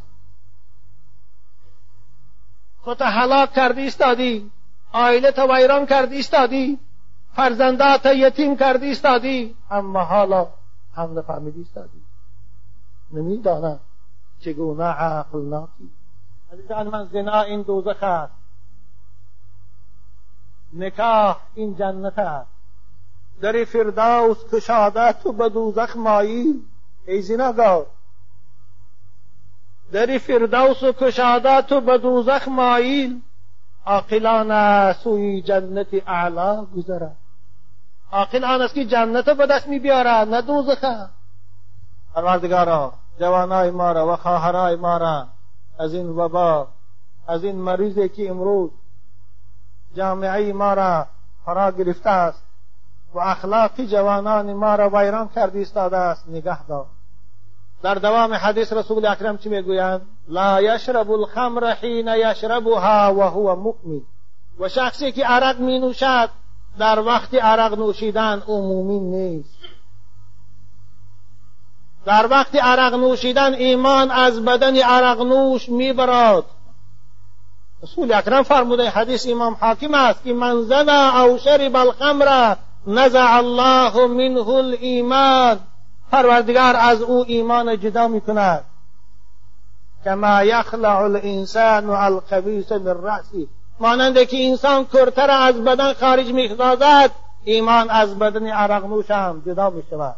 خود 2.81 3.03
هلاک 3.03 3.53
کردی 3.53 3.87
استادی. 3.87 4.51
آیله 4.93 5.31
تا 5.31 5.47
ویران 5.51 5.87
کردی 5.87 6.19
استادی. 6.19 6.79
فرزندات 7.37 8.07
یتیم 8.07 8.57
کردی 8.57 8.91
استادی. 8.91 9.57
اما 9.71 10.01
حالا 10.01 10.49
هم 10.95 11.19
نفهمیدی 11.19 11.63
استادی. 11.63 12.03
نمی‌دانم 13.13 13.81
چگونه 14.41 14.85
عقل 14.85 15.43
ناکی. 15.43 15.91
عزیزان 16.53 16.89
من 16.89 17.09
زنا 17.13 17.41
این 17.41 17.63
دوزخ 17.63 18.03
است. 18.03 18.33
نکاح 20.73 21.39
این 21.55 21.77
جنت 21.77 22.19
است. 22.19 22.51
در 23.41 23.65
فردوس 23.65 24.55
کشاده 24.55 25.13
تو 25.13 25.33
به 25.33 25.49
دوزخ 25.49 25.97
مایل 25.97 26.63
ای 27.07 27.23
زناگار. 27.23 27.87
در 29.93 30.19
فردوس 30.19 30.85
کشاده 30.85 31.63
تو 31.63 31.81
به 31.81 31.99
دوزخ 31.99 32.49
مایل 32.49 33.21
عاقلان 33.87 34.93
سوی 34.93 35.43
جنت 35.43 35.89
اعلا 36.07 36.65
گذره 36.65 37.17
عاقل 38.17 38.45
آن 38.45 38.63
است 38.63 38.75
که 38.75 38.85
جنت 38.85 39.31
به 39.31 39.47
دست 39.47 39.69
می 39.69 39.79
بیاره 39.79 40.25
نه 40.25 40.43
دوزخه 40.43 41.09
پروردگارا 42.15 42.93
جوانای 43.21 43.71
ما 43.71 43.93
را 43.93 44.13
و 44.13 44.17
خواهرای 44.17 44.77
ما 44.77 44.97
را 44.97 45.27
از 45.79 45.95
این 45.95 46.09
وبا 46.09 46.69
از 47.29 47.45
این 47.45 47.57
مریضی 47.57 48.09
که 48.09 48.31
امروز 48.31 48.71
جامعه 49.97 50.53
ما 50.53 50.75
را 50.75 51.07
فرا 51.45 51.71
گرفته 51.71 52.11
است 52.11 52.43
و 53.15 53.19
اخلاق 53.19 53.81
جوانان 53.81 54.53
ما 54.53 54.75
را 54.75 54.91
ویران 54.93 55.29
کرده 55.29 55.59
ایستاده 55.59 55.97
است 55.97 56.29
نگه 56.29 56.67
دار. 56.67 56.87
در 57.83 57.95
دوام 57.95 58.35
حدیث 58.35 58.73
رسول 58.73 59.07
اکرم 59.07 59.39
چی 59.39 59.49
می‌گویند؟ 59.49 60.01
لا 60.29 60.63
یشرب 60.63 61.11
الخمر 61.11 61.73
حین 61.73 62.09
یشربها 62.09 63.15
و 63.15 63.23
هو 63.23 63.55
مؤمن. 63.55 64.01
و 64.59 64.69
شخصی 64.69 65.13
که 65.13 65.27
عرق 65.27 65.61
می 65.61 65.79
نوشد 65.79 66.31
در 66.79 67.01
وقت 67.01 67.35
عرق 67.35 67.79
نوشیدن 67.79 68.43
عمومی 68.49 68.99
نیست. 68.99 69.59
در 72.05 72.27
وقت 72.31 72.55
عرق 72.55 72.95
نوشیدن 72.95 73.55
ایمان 73.55 74.11
از 74.11 74.45
بدن 74.45 74.77
عرق 74.77 75.21
نوش 75.21 75.69
می‌برد 75.69 76.45
رسول 77.83 78.13
اکرم 78.13 78.43
فرموده 78.43 78.91
حدیث 78.91 79.27
امام 79.29 79.57
حاکم 79.61 79.95
است 79.95 80.25
که 80.25 80.33
من 80.33 80.63
زنا 80.63 81.23
او 81.23 81.39
شرب 81.39 81.77
الخمر 81.77 82.57
نزع 82.87 83.35
الله 83.37 84.07
منه 84.07 84.49
الایمان. 84.49 85.61
پروردگار 86.13 86.77
از 86.77 87.03
او 87.03 87.25
ایمان 87.29 87.81
جدا 87.81 88.09
می 88.09 88.21
کند 88.21 88.65
کما 90.05 90.45
یخلع 90.45 90.97
الانسان 90.97 91.91
القبیس 91.91 92.73
من 92.73 93.03
رأسی 93.03 93.49
مانند 93.81 94.19
که 94.19 94.49
انسان 94.49 94.85
کرتر 94.85 95.31
از 95.31 95.65
بدن 95.65 95.93
خارج 95.93 96.33
می 96.33 96.57
ایمان 97.45 97.91
از 97.91 98.19
بدن 98.19 98.47
عرق 98.47 99.11
هم 99.11 99.43
جدا 99.47 99.71
می 99.71 99.83
شود 99.91 100.17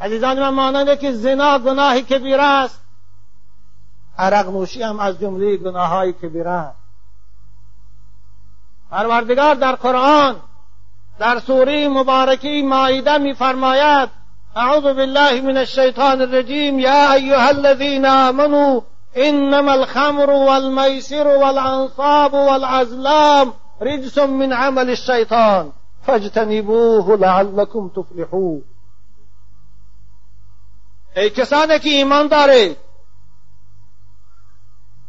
عزیزان 0.00 0.40
من 0.40 0.48
مانند 0.48 0.98
که 0.98 1.12
زنا 1.12 1.58
گناه 1.58 2.00
کبیر 2.00 2.40
است 2.40 2.80
عرق 4.18 4.48
نوشی 4.48 4.82
هم 4.82 5.00
از 5.00 5.20
جمله 5.20 5.56
گناه 5.56 5.88
های 5.88 6.12
کبیر 6.12 6.48
است. 6.48 6.76
پروردگار 8.90 9.54
در 9.54 9.72
قرآن 9.72 10.36
در 11.18 11.38
سوره 11.38 11.88
مبارکه 11.88 12.62
مائده 12.62 13.18
میفرماید 13.18 14.08
اعوذ 14.56 14.82
بالله 14.82 15.40
من 15.40 15.56
الشیطان 15.56 16.20
الرجیم 16.20 16.78
یا 16.78 17.12
ایها 17.12 17.48
الذین 17.48 18.06
آمنوا 18.06 18.82
إنما 19.16 19.74
الخمر 19.74 20.30
والميسر 20.30 21.26
والأنصاب 21.26 22.34
والأزلام 22.34 23.54
رجس 23.82 24.18
من 24.18 24.52
عمل 24.52 24.90
الشیطان 24.90 25.72
فاجتنبوه 26.06 27.16
لعلكم 27.16 27.90
تفلحون. 27.96 28.62
ای 31.16 31.30
کسانی 31.30 31.78
که 31.78 31.88
ایمان 31.88 32.26
دارید 32.26 32.76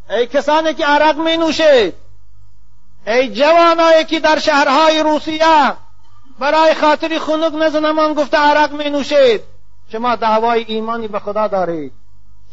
ای 0.10 0.28
کسانی 0.28 0.74
که 0.74 0.86
عرق 0.86 1.18
می 1.18 1.38
نوشید 1.38 1.94
ای 3.08 3.30
جوانایی 3.30 4.06
که 4.06 4.20
در 4.20 4.40
شهرهای 4.40 5.04
روسیه 5.04 5.74
برای 6.40 6.74
خاطر 6.74 7.20
خنک 7.20 7.54
نزنمان 7.54 8.14
گفته 8.14 8.38
عرق 8.38 8.72
می 8.72 8.90
نوشید 8.90 9.42
شما 9.92 10.16
دعوای 10.16 10.64
ایمانی 10.68 11.08
به 11.08 11.20
خدا 11.20 11.48
دارید. 11.48 11.94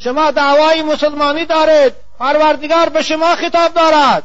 شما 0.05 0.31
دعوای 0.31 0.83
مسلمانی 0.83 1.45
دارید. 1.45 1.93
پروردگار 2.19 2.89
به 2.89 3.03
شما 3.03 3.35
خطاب 3.37 3.75
دارد. 3.75 4.23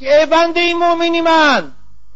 که 0.00 0.20
ای 0.20 0.26
بنده 0.26 0.74
مؤمنی 0.74 1.20
من 1.20 1.72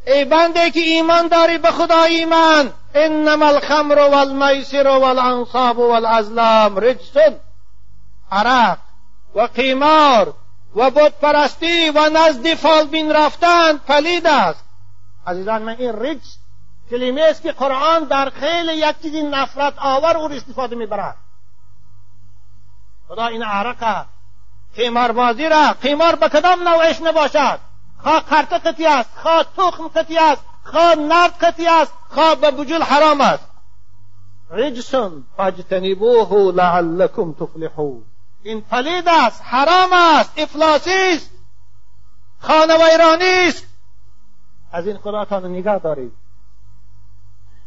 ای 0.07 0.25
بنده 0.25 0.71
که 0.71 0.81
ایمان 0.81 1.29
داری 1.29 1.59
به 1.59 1.71
خدا 1.71 2.03
ایمان 2.03 2.73
انما 2.95 3.47
الخمر 3.47 3.99
والمیسر 3.99 4.87
والانصاب 4.87 5.79
والازلام 5.79 6.77
رجس. 6.77 7.17
عرق 8.33 8.79
و 9.35 9.41
قیمار 9.41 10.35
و 10.77 10.91
بود 10.91 11.13
پرستی 11.23 11.91
و 11.91 12.11
نزد 12.11 12.55
فالبین 12.55 13.13
رفتن 13.13 13.77
پلید 13.77 14.27
است. 14.27 14.65
عزیزان 15.27 15.63
من 15.63 15.77
این 15.79 15.93
رجس 15.93 16.39
کلمه 16.91 17.23
است 17.23 17.43
که 17.43 17.53
قرآن 17.53 18.05
در 18.05 18.31
خیلی 18.31 18.73
یک 18.73 19.03
چیزی 19.03 19.23
نفرت 19.23 19.75
آور 19.79 20.17
او 20.17 20.33
استفاده 20.33 20.77
می‌برد. 20.77 21.17
خدا 23.11 23.27
این 23.27 23.43
عرق 23.43 24.07
قیمار 24.77 25.13
بازی 25.13 25.49
را 25.49 25.73
قیمار 25.83 26.15
به 26.15 26.29
کدام 26.29 26.69
نوعش 26.69 27.01
نباشد؟ 27.03 27.59
خواه 27.99 28.21
قرطه 28.21 28.59
قطی 28.59 28.87
است 28.87 29.11
خواه 29.17 29.47
تخم 29.57 29.89
قطی 29.89 30.19
است 30.19 30.43
خواه 30.65 30.95
نرد 30.95 31.31
قطی 31.41 31.67
است 31.67 31.93
خواه 32.09 32.35
به 32.35 32.51
بجول 32.51 32.83
حرام 32.83 33.21
است. 33.21 33.45
رجسون 34.51 35.25
فاجتنبوه 35.37 36.55
لعلكم 36.55 37.33
تفلحون. 37.33 38.05
این 38.43 38.61
پلید 38.61 39.09
است 39.09 39.43
حرام 39.45 39.93
است 39.93 40.33
افلاسی 40.37 41.15
است 41.15 41.31
خانه 42.41 42.75
ویرانی 42.75 43.49
است. 43.49 43.67
از 44.73 44.87
این 44.87 44.99
خداتان 44.99 45.47
نگاه 45.47 45.79
دارید. 45.79 46.13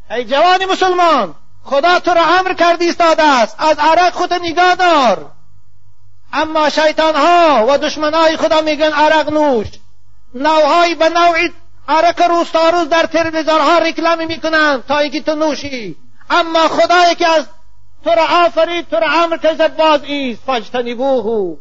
ای 0.10 0.26
جوان 0.26 0.66
مسلمان 0.72 1.36
خدا 1.64 2.00
تو 2.00 2.12
را 2.12 2.22
امر 2.40 2.54
کردی 2.54 2.86
ایستاده 2.86 3.24
است 3.24 3.56
از 3.60 3.80
عرق 3.80 4.14
خود 4.14 4.34
نگاه 4.34 4.76
دار. 4.76 5.33
اما 6.34 6.70
شیطان 6.70 7.16
ها 7.16 7.66
و 7.70 7.78
دشمن 7.78 8.14
های 8.14 8.38
خدا 8.38 8.62
میگن 8.62 8.92
عرق 8.94 9.30
نوش. 9.30 9.68
نوعهایی 10.34 10.96
به 10.96 11.10
نوعی 11.10 11.52
عرق 11.88 12.22
روز 12.22 12.52
تا 12.52 12.70
روز 12.70 12.90
در 12.90 13.06
تلویزیون 13.06 13.62
ها 13.62 13.78
رکلامی 13.78 14.26
می‌کنن 14.26 14.84
تا 14.88 14.98
اینکه 14.98 15.22
تو 15.22 15.36
نوشی. 15.36 15.96
اما 16.30 16.68
خدایی 16.68 17.16
که 17.16 17.28
از 17.28 17.46
تو 18.04 18.10
را 18.10 18.24
آفرید 18.46 18.90
تو 18.90 18.96
را 18.96 19.08
امر 19.12 19.38
کرد 19.38 19.78
باز 19.78 20.04
ایست. 20.04 20.42
فاجتنبوه. 20.46 21.58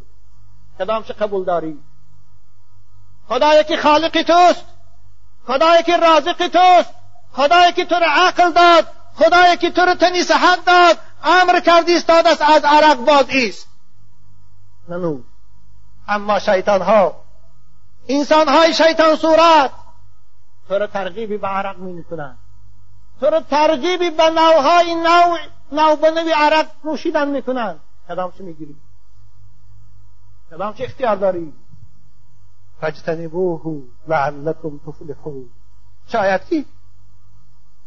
کدام 0.78 1.02
چه 1.02 1.12
قبول 1.12 1.44
داری؟ 1.44 1.78
خدایی 3.28 3.64
که 3.64 3.76
خالق 3.76 4.22
توست. 4.22 4.64
خدایی 5.46 5.82
که 5.82 5.96
رازق 5.96 6.48
توست. 6.48 6.90
خدایی 7.32 7.72
که 7.72 7.84
تو 7.84 7.94
را 7.94 8.06
عقل 8.10 8.52
داد. 8.52 8.86
خدایی 9.18 9.56
که 9.56 9.70
تو 9.70 9.80
را 9.80 9.94
تنی 9.94 10.22
صحت 10.22 10.64
داد. 10.64 10.98
امر 11.24 11.60
کردی 11.60 11.96
استاد 11.96 12.26
است 12.26 12.42
از 12.42 12.64
عرق 12.64 12.96
باز 12.96 13.24
ایست. 13.28 13.71
ننو. 14.92 15.20
اما 16.08 16.38
شیطان 16.38 16.82
ها 16.82 17.24
انسان 18.08 18.48
های 18.48 18.74
شیطان 18.74 19.16
صورت. 19.16 19.70
تو 20.68 20.74
را 20.78 20.86
ترغیبی 20.86 21.36
به 21.36 21.46
عرق 21.46 21.78
می 21.78 22.04
کنند 22.04 22.38
تو 23.20 23.26
را 23.26 23.40
ترغیبی 23.40 24.10
به 24.10 24.30
نوهای 24.30 24.94
نوع 24.94 25.38
نو 25.72 25.96
به 25.96 26.10
نوی 26.10 26.32
عرق 26.36 26.66
نوشیدن 26.84 27.28
می‌کنند 27.28 27.80
کدام 28.08 28.30
چه 28.30 28.44
می‌گیری؟ 28.44 28.76
کدام 30.50 30.74
چه 30.74 30.84
اختیار 30.84 31.16
داری؟ 31.16 31.52
فاجتنبوه 32.80 33.82
لعلکم 34.08 34.78
تفلحون. 34.86 35.50
شاید 36.08 36.44
کی؟ 36.44 36.66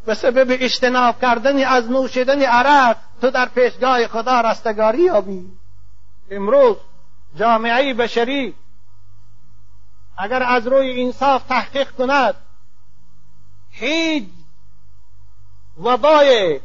به 0.05 0.13
سبب 0.13 0.47
اجتناب 0.49 1.21
کردن 1.21 1.63
از 1.63 1.91
نوشیدن 1.91 2.41
عرق 2.41 2.97
تو 3.21 3.29
در 3.31 3.45
پیشگاه 3.45 4.07
خدا 4.07 4.41
رستگاری 4.41 5.01
یابی. 5.01 5.51
امروز 6.31 6.77
جامعه 7.35 7.93
بشری 7.93 8.55
اگر 10.17 10.43
از 10.43 10.67
روی 10.67 11.01
انصاف 11.01 11.43
تحقیق 11.43 11.91
کند 11.91 12.35
هیچ 13.69 14.29
وبای 15.77 16.59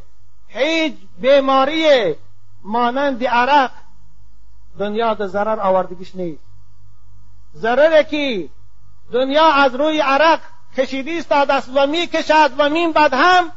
هیچ 0.48 0.94
بیماری 1.18 2.14
مانند 2.62 3.24
عرق 3.24 3.70
دنیا 4.78 5.14
در 5.14 5.26
ضرر 5.26 5.60
آوردگیش 5.60 6.16
نیست. 6.16 6.42
ضرره 7.56 8.04
که 8.04 8.48
دنیا 9.12 9.52
از 9.52 9.74
روی 9.74 10.00
عرق 10.00 10.40
کشیدی 10.76 11.18
استاد 11.18 11.50
است 11.50 11.70
و 11.74 11.86
می 11.86 12.06
کشد 12.06 12.50
و 12.58 12.68
می 12.68 12.92
بعد 12.92 13.14
هم 13.14 13.52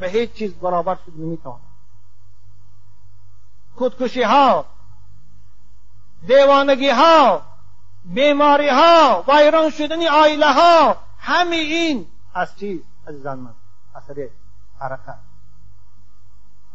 به 0.00 0.08
هیچ 0.08 0.32
چیز 0.32 0.54
برابر 0.54 0.94
شد 0.94 1.12
نمی‌تواند. 1.16 1.67
خودکشی 3.78 4.22
ها 4.22 4.64
دیوانگی 6.26 6.90
ها 6.90 7.42
بیماری 8.04 8.68
ها 8.68 9.24
ویران 9.28 9.70
شدن 9.70 10.08
آیله 10.08 10.52
ها 10.52 10.96
همه 11.18 11.56
این 11.56 12.06
از 12.34 12.56
چیز 12.58 12.80
عزیزان 13.08 13.38
من؟ 13.38 13.54
اثر 13.94 14.28
حرکت 14.80 15.18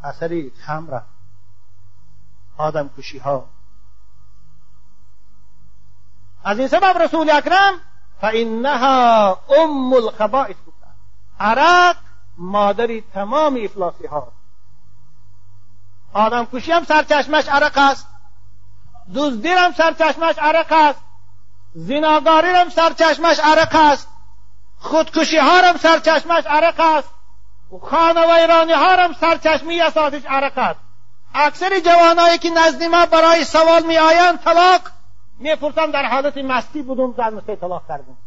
اثر 0.04 0.50
خمر 0.66 1.02
آدم 2.58 2.90
کشی 2.98 3.18
ها 3.18 3.46
از 6.44 6.60
این 6.60 6.68
سبب 6.68 6.98
رسول 6.98 7.30
اکرم 7.30 7.74
فانها 8.22 9.40
ام 9.58 9.94
الخبائث. 9.94 10.56
گفتن 10.68 10.94
عرق 11.40 11.96
مادری 12.38 13.02
تمام 13.02 13.60
افلاسی 13.64 14.06
ها. 14.06 14.32
آدم 16.14 16.48
کشی 16.54 16.72
هم 16.72 16.84
سرچشمش 16.84 17.50
عرق 17.50 17.78
است. 17.78 18.08
دزدی 19.16 19.50
هم 19.50 19.72
سرچشمش 19.72 20.36
عرق 20.38 20.72
است. 20.72 21.00
زناگاری 21.76 22.50
هم 22.50 22.70
سرچشمش 22.70 23.40
عرق 23.40 23.76
است. 23.76 24.08
خودکشی 24.78 25.38
ها 25.38 25.62
هم 25.62 25.78
سرچشمش 25.78 26.46
عرق 26.46 26.80
است. 26.80 27.10
خانه 27.82 28.26
و 28.28 28.30
ایرانی 28.30 28.74
ها 28.74 28.96
هم 28.96 29.14
سرچشمی 29.14 29.82
اساسش 29.82 30.26
عرق 30.26 30.58
است. 30.58 30.80
اکثر 31.36 31.80
جوانایی 31.80 32.38
که 32.38 32.50
نزد 32.50 32.84
ما 32.84 33.06
برای 33.06 33.44
سوال 33.44 33.84
می 33.84 33.98
آیند 33.98 34.40
طلاق 34.40 34.82
می‌پرسم 35.40 35.92
در 35.92 36.06
حالت 36.06 36.38
مستی 36.38 36.82
بودم 36.82 37.12
در 37.12 37.30
مسته 37.30 37.56
طلاق 37.56 37.88
کردم 37.88 38.18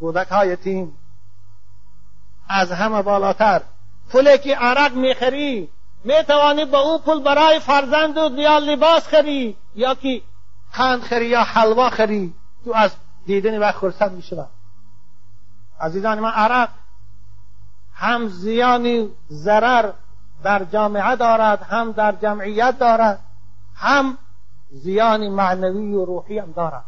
کودک 0.00 0.28
های 0.28 0.56
تیم 0.56 0.98
از 2.48 2.72
همه 2.72 3.02
بالاتر. 3.02 3.62
پولی 4.12 4.38
که 4.38 4.56
عرق 4.56 4.92
می‌خری 4.92 5.68
می‌توانی 6.06 6.64
به 6.64 6.78
او 6.78 6.98
پول 6.98 7.22
برای 7.22 7.60
فرزند 7.60 8.18
و 8.18 8.38
یا 8.38 8.58
لباس 8.58 9.08
خری 9.08 9.56
یا 9.74 9.94
که 9.94 10.22
قند 10.72 11.02
خری 11.02 11.26
یا 11.26 11.42
حلوا 11.42 11.90
خری 11.90 12.34
تو 12.64 12.72
از 12.74 12.90
دیدن 13.26 13.58
و 13.58 13.72
خرسند 13.72 14.12
می‌شود. 14.12 14.48
عزیزان 15.80 16.20
من 16.20 16.30
عرق 16.30 16.68
هم 17.94 18.28
زیانی 18.28 19.10
ضرر 19.30 19.92
در 20.44 20.64
جامعه 20.64 21.16
دارد 21.16 21.62
هم 21.62 21.92
در 21.92 22.12
جمعیت 22.12 22.78
دارد 22.78 23.20
هم 23.76 24.18
زیان 24.70 25.28
معنوی 25.28 25.94
و 25.94 26.04
روحی 26.04 26.38
هم 26.38 26.52
دارد. 26.52 26.84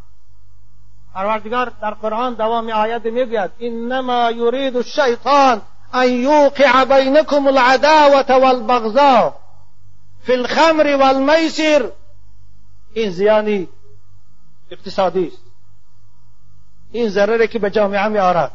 پروردگار 1.13 1.71
در 1.81 1.91
قرآن 1.91 2.33
دوام 2.33 2.69
آیت 2.69 3.05
می‌گوید 3.05 3.51
انما 3.59 4.31
یرید 4.31 4.77
الشیطان 4.77 5.61
أن 5.95 6.13
یوقع 6.13 6.83
بینکم 6.83 7.47
العداوة 7.47 8.37
والبغضاء 8.37 9.39
فی 10.23 10.33
الخمر 10.33 10.95
والمیسر 10.95 11.91
این 12.93 13.11
زیانی 13.11 13.69
اقتصادی 14.71 15.27
است 15.27 15.41
این 16.91 17.09
ضرره 17.09 17.47
که 17.47 17.59
به 17.59 17.69
جامعه 17.69 18.07
می 18.07 18.19
آرد 18.19 18.51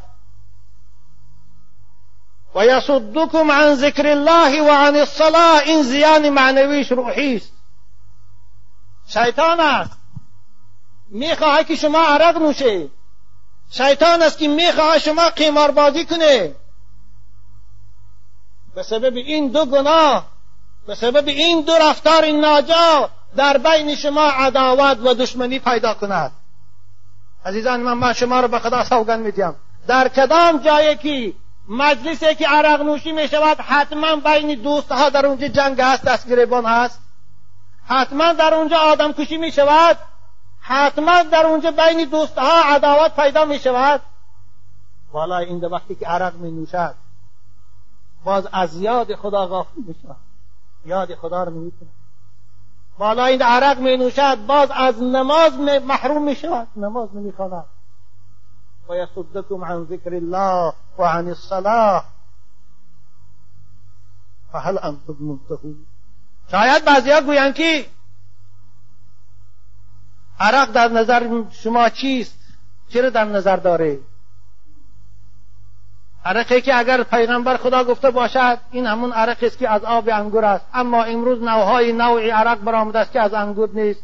و 2.55 2.65
یصدکم 2.65 3.51
عن 3.51 3.75
ذکر 3.75 4.07
الله 4.07 4.61
و 4.61 4.71
عن 4.71 4.95
الصلاة. 4.95 5.59
این 5.59 5.83
زیان 5.83 6.29
معنویش 6.29 6.91
روحی 6.91 7.35
است 7.35 7.51
شیطان 9.07 9.59
است 9.59 9.97
میخواه 11.09 11.63
که 11.63 11.75
شما 11.75 11.99
عرق 11.99 12.37
نوشه 12.37 12.89
شیطان 13.71 14.21
است 14.21 14.37
که 14.37 14.47
میخواه 14.47 14.99
شما 14.99 15.29
قیماربازی 15.29 16.05
کنه 16.05 16.55
به 18.75 18.83
سبب 18.83 19.15
این 19.15 19.47
دو 19.47 19.65
گناه 19.65 20.27
به 20.87 20.95
سبب 20.95 21.27
این 21.27 21.61
دو 21.61 21.73
رفتار 21.81 22.31
ناجا 22.31 23.09
در 23.35 23.57
بین 23.57 23.95
شما 23.95 24.21
عداوت 24.21 24.97
و 25.05 25.13
دشمنی 25.13 25.59
پیدا 25.59 25.93
کند. 25.93 26.31
عزیزان 27.45 27.79
من 27.79 27.93
من 27.93 28.13
شما 28.13 28.39
رو 28.39 28.47
به 28.47 28.59
خدا 28.59 28.83
سوگن 28.83 29.19
میدیم. 29.19 29.55
در 29.87 30.07
کدام 30.07 30.57
جایی 30.57 30.95
که 30.95 31.33
مجلسی 31.69 32.35
که 32.35 32.47
عرق 32.47 32.81
نوشی 32.81 33.11
می 33.11 33.27
شود 33.27 33.57
حتما 33.59 34.15
بین 34.15 34.61
دوست 34.61 34.91
ها 34.91 35.09
در 35.09 35.25
اونجا 35.25 35.47
جنگ 35.47 35.81
هست 35.81 36.03
دست 36.03 36.29
گریبان 36.29 36.65
هست؟ 36.65 36.99
حتما 37.87 38.33
در 38.33 38.53
اونجا 38.53 38.77
آدم 38.77 39.13
کشی 39.13 39.37
می 39.37 39.51
شود 39.51 39.97
حتما 40.61 41.23
در 41.23 41.45
اونجا 41.45 41.71
بین 41.71 42.09
دوست 42.09 42.37
ها 42.37 42.75
عداوت 42.75 43.15
پیدا 43.15 43.45
می 43.45 43.59
شود 43.59 44.01
والا 45.11 45.37
این 45.37 45.65
وقتی 45.65 45.95
که 45.95 46.07
عرق 46.07 46.33
می 46.35 46.51
نوشد 46.51 47.04
باز 48.25 48.47
از 48.51 48.75
یاد 48.75 49.15
خدا 49.15 49.47
غافل 49.47 49.81
می 49.87 49.95
شود 50.01 50.17
یاد 50.85 51.15
خدا 51.15 51.43
رو 51.43 51.51
می 51.51 51.71
کند 51.71 51.89
بالا 52.97 53.25
این 53.25 53.41
عرق 53.41 53.79
می 53.79 53.97
نوشد 53.97 54.45
باز 54.47 54.71
از 54.71 55.01
نماز 55.01 55.53
محروم 55.59 56.23
می 56.23 56.35
شود 56.35 56.67
نماز 56.75 57.15
نمی 57.15 57.31
خواند 57.31 57.65
و 58.89 58.95
یصدکم 58.95 59.65
عن 59.65 59.85
ذکر 59.85 60.13
الله 60.13 60.73
و 60.97 61.03
عن 61.03 61.27
الصلاة 61.27 62.03
فهل 64.51 64.77
انتم 64.83 65.15
منتهون. 65.19 65.85
شاید 66.51 66.85
بعضیا 66.85 67.21
گویند 67.21 67.55
که 67.55 67.85
عرق 70.39 70.71
در 70.71 70.87
نظر 70.87 71.43
شما 71.51 71.89
چیست؟ 71.89 72.39
چرا 72.89 73.09
در 73.09 73.25
نظر 73.25 73.57
داره 73.57 73.99
عرقی 76.25 76.61
که 76.61 76.77
اگر 76.77 77.03
پیغمبر 77.03 77.57
خدا 77.57 77.83
گفته 77.83 78.11
باشد 78.11 78.57
این 78.71 78.85
همون 78.85 79.11
عرق 79.11 79.37
است 79.41 79.57
که 79.57 79.69
از 79.69 79.83
آب 79.83 80.09
انگور 80.09 80.45
است. 80.45 80.65
اما 80.73 81.03
امروز 81.03 81.43
نوهای 81.43 81.93
نوعی 81.93 82.29
عرق 82.29 82.59
برآمده 82.59 82.99
است 82.99 83.11
که 83.11 83.21
از 83.21 83.33
انگور 83.33 83.69
نیست. 83.73 84.03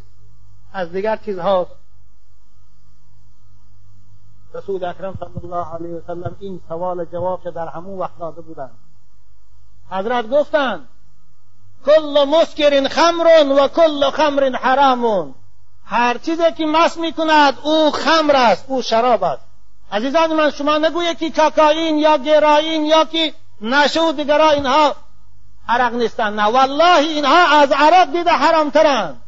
از 0.74 0.92
دیگر 0.92 1.16
چیزهاست 1.16 1.72
رسول 4.54 4.84
اکرم 4.84 5.18
صلی 5.20 5.44
الله 5.44 5.74
علیه 5.74 5.96
وسلم 5.96 6.36
این 6.40 6.62
سوال 6.70 7.06
جواب 7.06 7.44
که 7.44 7.52
در 7.52 7.68
همون 7.68 8.00
وقت 8.00 8.20
داده 8.20 8.42
بودند. 8.42 8.78
حضرت 9.90 10.30
گفتند 10.30 10.88
کل 11.86 12.26
مسکر 12.28 12.88
خمر 12.88 13.28
و 13.62 13.68
کل 13.68 14.10
خمر 14.10 14.56
حرام 14.56 15.36
هر 15.86 16.18
چیزی 16.18 16.52
که 16.58 16.66
مس 16.66 16.98
می‌کند 16.98 17.58
او 17.64 17.92
خمر 17.92 18.36
است 18.36 18.66
او 18.68 18.82
شراب 18.82 19.24
است. 19.24 19.51
عزیزان 19.92 20.34
من 20.34 20.52
شما 20.52 20.78
نگویید 20.78 21.20
که 21.20 21.32
کاکائین 21.32 21.98
یا 22.00 22.18
گراین 22.18 22.86
یا 22.86 23.06
که 23.06 23.34
نشه 23.62 24.12
دیگرها 24.12 24.50
اینها 24.50 24.96
عرق 25.70 25.94
نیستن. 25.94 26.34
نه 26.34 26.44
والله 26.44 26.98
اینها 26.98 27.62
از 27.62 27.72
عرق 27.72 28.12
دیده 28.12 28.32
حرامترند 28.32 29.22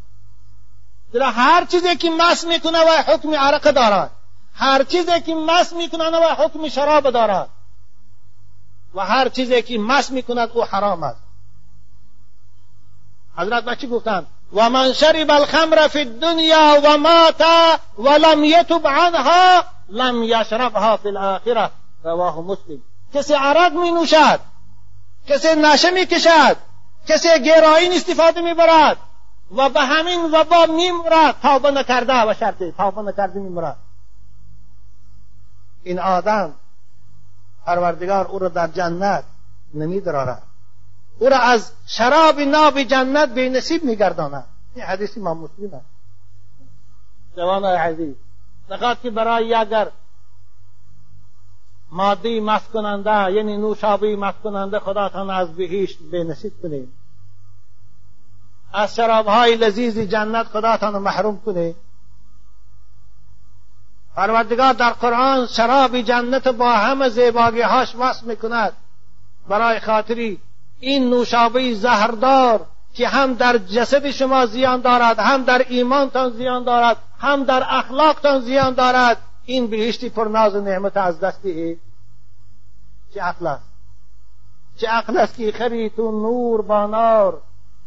در 1.14 1.24
هر 1.24 1.66
چیزی 1.66 1.96
که 1.96 2.10
مس 2.10 2.44
می‌کنه 2.44 2.80
و 2.80 3.04
حکم 3.08 3.34
عرق 3.36 3.72
دارد 3.72 4.12
هر 4.56 4.84
چیزی 4.84 5.22
که 5.22 5.36
مس 5.36 5.74
می‌کنه 5.74 6.18
و 6.18 6.36
حکم 6.38 6.70
شراب 6.70 7.10
دارد 7.10 7.50
و 8.96 9.02
هر 9.02 9.30
چیزی 9.30 9.62
که 9.62 9.78
مس 9.78 10.12
می‌کند 10.12 10.50
او 10.54 10.64
حرام 10.64 11.04
است. 11.04 11.24
حضرت 13.38 13.64
بچی 13.64 13.88
گفتند 13.88 14.28
و 14.54 14.70
من 14.70 14.94
شرب 14.94 15.32
الخمر 15.32 15.88
فی 15.88 16.00
الدنیا 16.00 16.82
و 16.84 16.98
مات 16.98 17.44
ولم 17.98 18.44
یتب 18.44 18.88
عنها 18.88 19.64
لم 19.94 20.24
یشربها 20.24 20.98
فی 20.98 21.08
الاخره 21.08 21.70
رواه 22.04 22.42
مسلم. 22.42 22.82
کسی 23.14 23.34
عرق 23.34 23.74
می 23.74 23.92
نوشد 23.92 24.40
کسی 25.28 25.48
نشه 25.56 25.92
می 25.92 26.06
کشد 26.06 26.58
کسی 27.08 27.28
گراین 27.46 27.94
استفاده 27.94 28.42
می 28.42 28.54
برد 28.54 28.98
و 29.58 29.70
به 29.70 29.82
همین 29.82 30.32
وبا 30.32 30.66
می 30.66 30.92
مرد 30.92 31.36
توبه 31.42 31.72
نکرده 31.72 32.30
و 32.30 32.34
شرطی 32.34 32.72
توبه 32.72 33.02
نکرده 33.02 33.40
می 33.40 33.50
مرد 33.50 33.76
این 35.84 36.00
آدم 36.00 36.54
پروردگار 37.66 38.28
او 38.28 38.40
را 38.40 38.48
در 38.48 38.68
جنت 38.68 39.24
نمی 39.74 40.02
درارد 40.02 40.44
او 41.20 41.30
را 41.30 41.38
از 41.38 41.72
شراب 41.86 42.40
ناب 42.40 42.84
جنت 42.84 43.30
به 43.30 43.50
نصیب 43.50 43.84
میگرداند. 43.84 44.46
این 44.76 44.86
حدیث 44.86 45.18
امام 45.18 45.38
مسلم 45.38 45.74
است. 45.74 45.86
جوان 47.38 47.66
عزیز 47.66 48.16
که 49.02 49.10
برای 49.10 49.54
اگر 49.54 49.92
مادی 51.92 52.40
مست 52.40 52.72
کننده 52.72 53.32
یعنی 53.32 53.58
نوشابی 53.58 54.16
مست 54.16 54.38
کننده 54.44 54.80
خداتان 54.80 55.30
از 55.30 55.56
بهشت 55.56 56.00
به 56.12 56.24
نصیب 56.24 56.54
کنید 56.64 56.94
از 58.74 58.96
شرابهای 58.96 59.56
لذیذ 59.56 60.00
جنت 60.00 60.48
خداتان 60.48 60.98
محروم 60.98 61.42
کنید 61.46 61.76
پروردگار 64.16 64.74
در 64.74 64.90
قرآن 64.90 65.48
شراب 65.48 66.02
جنت 66.02 66.48
با 66.48 66.74
همه 66.74 67.10
زیباگی 67.10 67.62
هاش 67.62 67.96
وصف 67.96 68.24
می‌کند. 68.24 68.74
برای 69.48 69.80
خاطری 69.80 70.40
این 70.80 71.10
نوشابه 71.10 71.74
زهردار 71.74 72.66
که 72.94 73.08
هم 73.08 73.34
در 73.34 73.58
جسد 73.58 74.10
شما 74.10 74.46
زیان 74.46 74.82
دارد 74.82 75.20
هم 75.20 75.44
در 75.44 75.66
ایمانتان 75.70 76.32
زیان 76.32 76.64
دارد 76.64 76.98
هم 77.20 77.44
در 77.44 77.64
اخلاقتان 77.70 78.42
زیان 78.42 78.74
دارد. 78.74 79.18
این 79.46 79.68
بهشتی 79.68 80.10
پر 80.10 80.28
ناز 80.28 80.56
و 80.56 80.62
نعمت 80.62 80.98
از 80.98 81.20
دستی. 81.20 81.80
چه 83.14 83.22
عقل 83.22 83.48
است؟ 83.48 83.64
چه 84.78 84.88
عقل 84.88 85.18
است 85.18 85.38
که 85.38 85.52
خریتون 85.52 86.14
نور 86.14 86.62
با 86.62 86.86
نار؟ 86.86 87.42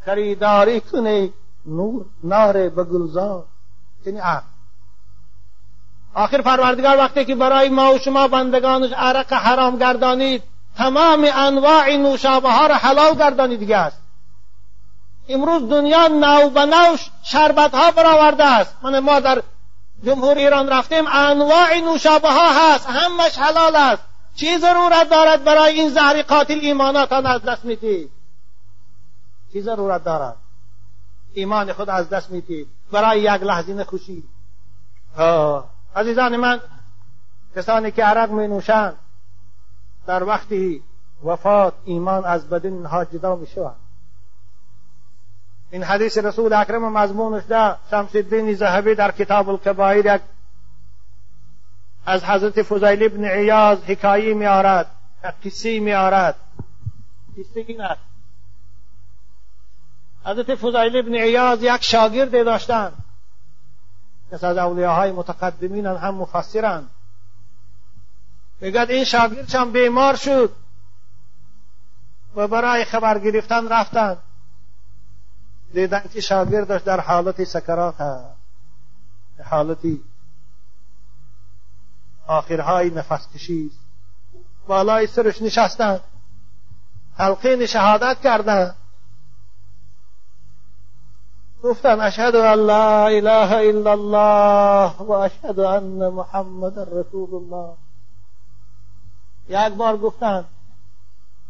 خریداری 0.04 0.80
کنه 0.80 1.30
نور 1.66 2.04
نار 2.24 2.68
به 2.68 2.84
گلزار. 2.84 3.44
یعنی 4.06 4.18
عقل. 4.18 4.46
آخر 6.14 6.42
پروردگار 6.42 6.96
وقتی 6.96 7.24
که 7.24 7.34
برای 7.34 7.68
ما 7.68 7.94
و 7.94 7.98
شما 7.98 8.28
بندگانش 8.28 8.92
عرق 8.92 9.32
حرام 9.32 9.78
گردانید 9.78 10.42
تمام 10.76 11.26
انواع 11.34 11.96
نوشابه 11.96 12.50
ها 12.52 12.66
را 12.66 12.74
حلال 12.74 13.14
گردانید 13.14 13.58
دیگه 13.58 13.76
است. 13.76 14.05
امروز 15.28 15.68
دنیا 15.70 16.08
نو 16.08 16.50
به 16.50 16.64
نو 16.64 16.96
شربت 17.22 17.74
ها 17.74 17.90
برآورده 17.90 18.44
است. 18.44 18.76
من 18.82 18.98
ما 18.98 19.20
در 19.20 19.42
جمهور 20.04 20.36
ایران 20.36 20.68
رفتیم 20.68 21.04
انواع 21.06 21.80
نوشابه 21.80 22.28
ها 22.28 22.74
هست 22.74 22.86
همش 22.86 23.38
حلال 23.38 23.76
است. 23.76 24.02
چی 24.34 24.58
ضرورت 24.58 25.10
دارد 25.10 25.44
برای 25.44 25.80
این 25.80 25.88
زهر 25.88 26.22
قاتل 26.22 26.58
ایماناتان 26.62 27.26
از 27.26 27.42
دست 27.42 27.64
می‌دید 27.64 28.10
چی 29.52 29.60
ضرورت 29.62 30.04
دارد. 30.04 30.36
ایمان 31.34 31.72
خود 31.72 31.90
از 31.90 32.08
دست 32.08 32.30
می‌دید 32.30 32.68
برای 32.92 33.20
یک 33.20 33.28
لحظه 33.42 33.84
خوشی. 33.84 34.24
عزیزان 35.96 36.36
من 36.36 36.60
کسانی 37.56 37.90
که 37.90 38.04
عرق 38.04 38.30
می 38.30 38.48
نوشند 38.48 38.96
در 40.06 40.24
وقتی 40.24 40.82
وفات 41.24 41.74
ایمان 41.84 42.24
از 42.24 42.48
بدن 42.48 42.72
اینها 42.72 43.04
جدا 43.04 43.36
می 43.36 43.46
شود 43.46 43.76
این 45.70 45.82
حدیث 45.82 46.18
رسول 46.18 46.52
اکرم 46.52 46.92
مضمونش 46.92 47.42
ده 47.48 47.76
شمس 47.90 48.16
الدین 48.16 48.54
زهبی 48.54 48.94
در 48.94 49.10
کتاب 49.10 49.48
الکبایر 49.48 50.18
از 52.06 52.24
حضرت 52.24 52.62
فضیل 52.62 53.02
ابن 53.02 53.24
عیاض 53.24 53.78
حکایی 53.84 54.34
می 54.34 54.46
آرد 54.46 54.90
قصی 55.44 55.80
می 55.80 55.94
آرد 55.94 56.34
این 57.54 57.80
است. 57.80 58.00
حضرت 60.24 60.54
فضیل 60.54 60.96
ابن 60.96 61.14
عیاض 61.14 61.62
یک 61.62 61.82
شاگرد 61.82 62.44
داشتند 62.44 62.92
کس 64.32 64.44
از 64.44 64.56
اولیاهای 64.56 65.12
متقدمین 65.12 65.86
هم 65.86 66.14
مفسرند 66.14 66.90
میگد 68.60 68.86
این 68.90 69.04
شاگردشان 69.04 69.72
بیمار 69.72 70.16
شد. 70.16 70.52
و 72.36 72.48
برای 72.48 72.84
خبر 72.84 73.18
گرفتن 73.18 73.68
رفتند 73.68 74.18
دیدن 75.72 76.02
که 76.12 76.20
شاگردش 76.20 76.82
در 76.82 77.00
حالت 77.00 77.44
سکرات 77.44 78.00
هست 78.00 78.36
حالتی 79.44 80.04
آخرهای 82.26 82.90
نفس 82.90 83.28
کشی 83.34 83.70
بالای 84.66 85.06
سرش 85.06 85.42
نشستند 85.42 86.00
حلقه 87.16 87.66
شهادت 87.66 88.20
کردند 88.20 88.76
گفتن 91.62 92.00
اشهد 92.00 92.36
ان 92.36 92.58
لا 92.58 93.06
اله 93.06 93.52
الا 93.52 93.92
الله 93.92 94.92
و 94.98 95.10
اشهد 95.10 95.60
ان 95.60 96.08
محمد 96.08 96.78
رسول 96.78 97.34
الله. 97.34 97.76
یک 99.48 99.74
بار 99.74 99.96
گفتن 99.96 100.44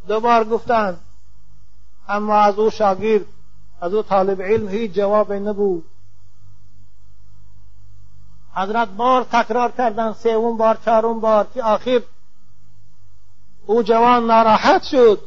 دو 0.08 0.20
بار 0.20 0.44
گفتن 0.44 0.98
اما 2.08 2.36
از 2.36 2.58
او 2.58 2.70
شاگرد 2.70 3.24
از 3.80 3.94
او 3.94 4.02
طالب 4.02 4.42
علم 4.42 4.68
هیچ 4.68 4.92
جواب 4.92 5.32
نبود. 5.32 5.84
حضرت 8.54 8.88
بار 8.88 9.24
تکرار 9.24 9.70
کردن 9.70 10.12
سوم 10.12 10.56
بار 10.56 10.78
چهارم 10.84 11.20
بار 11.20 11.46
که 11.54 11.62
آخر 11.62 12.02
او 13.66 13.82
جوان 13.82 14.26
ناراحت 14.26 14.82
شد. 14.82 15.20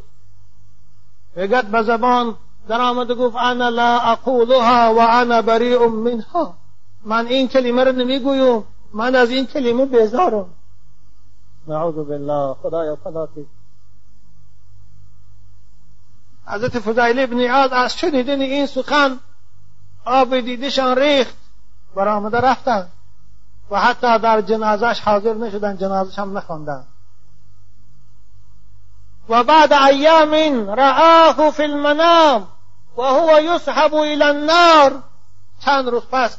بگد 1.36 1.66
به 1.66 1.84
زبان 1.84 2.36
در 2.68 2.82
آمده 2.82 3.16
گفت 3.16 3.36
انا 3.36 3.70
لا 3.70 4.00
اقولها 4.00 4.93
و 4.95 5.00
انا 5.00 5.41
بریء 5.41 5.88
منها. 5.88 6.54
من 7.06 7.28
این 7.28 7.47
کلمه 7.47 7.84
رو 7.84 7.91
نمی‌گویم 7.91 8.64
من 8.93 9.16
از 9.16 9.30
این 9.30 9.45
کلمه 9.45 9.86
بیزارم 9.86 10.50
نعوذ 11.68 11.95
بالله 11.95 12.54
خدایا 12.54 12.95
فلاتی 12.95 13.47
حضرت 16.50 16.80
فضایل 16.80 17.20
ابن 17.20 17.50
عاد 17.50 17.74
از 17.74 17.97
شنیدن 17.97 18.41
این 18.41 18.66
سخن 18.66 19.20
آب 20.06 20.39
دیدشان 20.39 20.97
ریخت؟ 20.97 21.36
برآمده 21.95 22.38
رفتن 22.38 22.88
و 23.72 23.80
حتی 23.80 24.20
در 24.20 24.41
جنازش 24.41 25.00
حاضر 25.00 25.34
نشدن 25.34 25.78
جنازش 25.78 26.20
هم 26.20 26.38
نخواندن 26.38 26.84
و 29.30 29.43
بعد 29.43 29.74
ایام 29.74 30.70
رآه 30.70 31.52
فی 31.52 31.64
المنام 31.64 32.47
و 32.97 33.02
هو 33.02 33.41
یسحب 33.41 33.93
الى 33.93 34.24
النار. 34.24 35.04
چند 35.60 35.89
روز 35.89 36.04
پس 36.12 36.38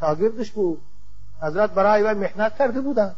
شاگردش 0.00 0.50
بود. 0.50 0.82
حضرت 1.42 1.70
برای 1.70 2.02
وی 2.02 2.14
محنت 2.14 2.58
کرده 2.58 2.80
بودن 2.80 3.14